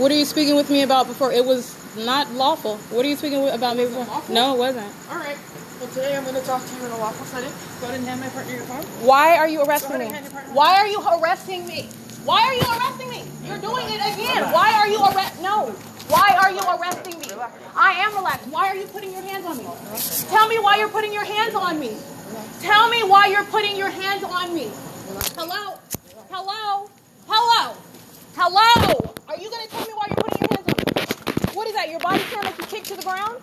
[0.00, 1.30] What are you speaking with me about before?
[1.30, 1.76] It was
[2.06, 2.78] not lawful.
[2.88, 4.06] What are you speaking with, about me before?
[4.06, 4.34] lawful?
[4.34, 4.88] No, it wasn't.
[5.12, 5.36] Alright.
[5.78, 7.52] Well, today I'm going to talk to you in a lawful setting.
[7.84, 8.80] Go ahead and hand my partner your phone.
[9.06, 10.06] Why are you arresting me?
[10.06, 11.82] ahead and hand your partner- Why are you arresting me?
[12.24, 13.24] Why are you arresting me?
[13.44, 14.40] You're doing it again.
[14.56, 15.42] Why are you arrest?
[15.42, 15.66] No.
[16.08, 17.28] Why are you arresting me?
[17.76, 18.48] I am relaxed.
[18.48, 19.64] Why are you putting your hands on me?
[20.32, 21.92] Tell me why you're putting your hands on me.
[22.60, 24.70] Tell me why you're putting your hands on me.
[25.36, 25.78] Hello?
[26.30, 26.90] Hello?
[27.26, 27.76] Hello?
[28.36, 29.14] Hello?
[29.28, 31.54] Are you going to tell me why you're putting your hands on me?
[31.56, 31.88] What is that?
[31.90, 33.40] Your body cam that you kick to the ground?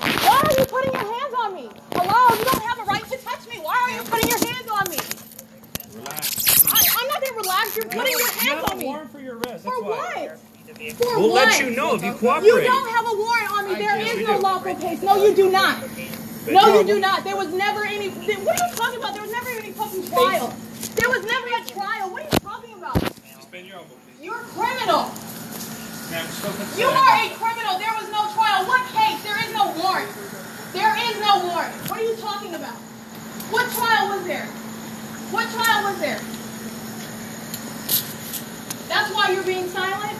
[0.00, 1.68] Why are you putting your hands on me?
[1.92, 2.38] Hello?
[2.38, 3.58] You don't have a right to touch me.
[3.58, 4.98] Why are you putting your hands on me?
[6.70, 7.74] I, I'm not going to relax.
[7.74, 7.76] relax.
[7.76, 8.84] You're putting your You hands have on a me.
[8.86, 9.64] warrant for your arrest.
[9.64, 10.38] For what?
[10.96, 11.48] For We'll what?
[11.48, 12.46] let you know if you cooperate.
[12.46, 13.74] You don't have a warrant on me.
[13.74, 14.42] There Yes, is we no do.
[14.42, 15.02] lawful case.
[15.02, 15.82] No, you do not.
[16.44, 17.24] But No, you're- do not.
[17.24, 18.08] There was never any.
[18.08, 19.12] What are you talking about?
[19.14, 20.54] There was never any fucking trial.
[20.96, 22.10] There was never a trial.
[22.10, 22.96] What are you talking about?
[23.36, 24.24] Suspend your elbow, please.
[24.24, 25.12] You're a criminal.
[26.10, 26.78] Ma'am, still consent.
[26.78, 27.78] You are a criminal.
[27.78, 28.64] There was no trial.
[28.66, 29.22] What case?
[29.22, 30.10] There is no warrant.
[30.72, 31.74] There is no warrant.
[31.90, 32.74] What are you talking about?
[33.52, 34.46] What trial was there?
[35.30, 36.20] What trial was there?
[38.88, 40.18] That's why you're being silent?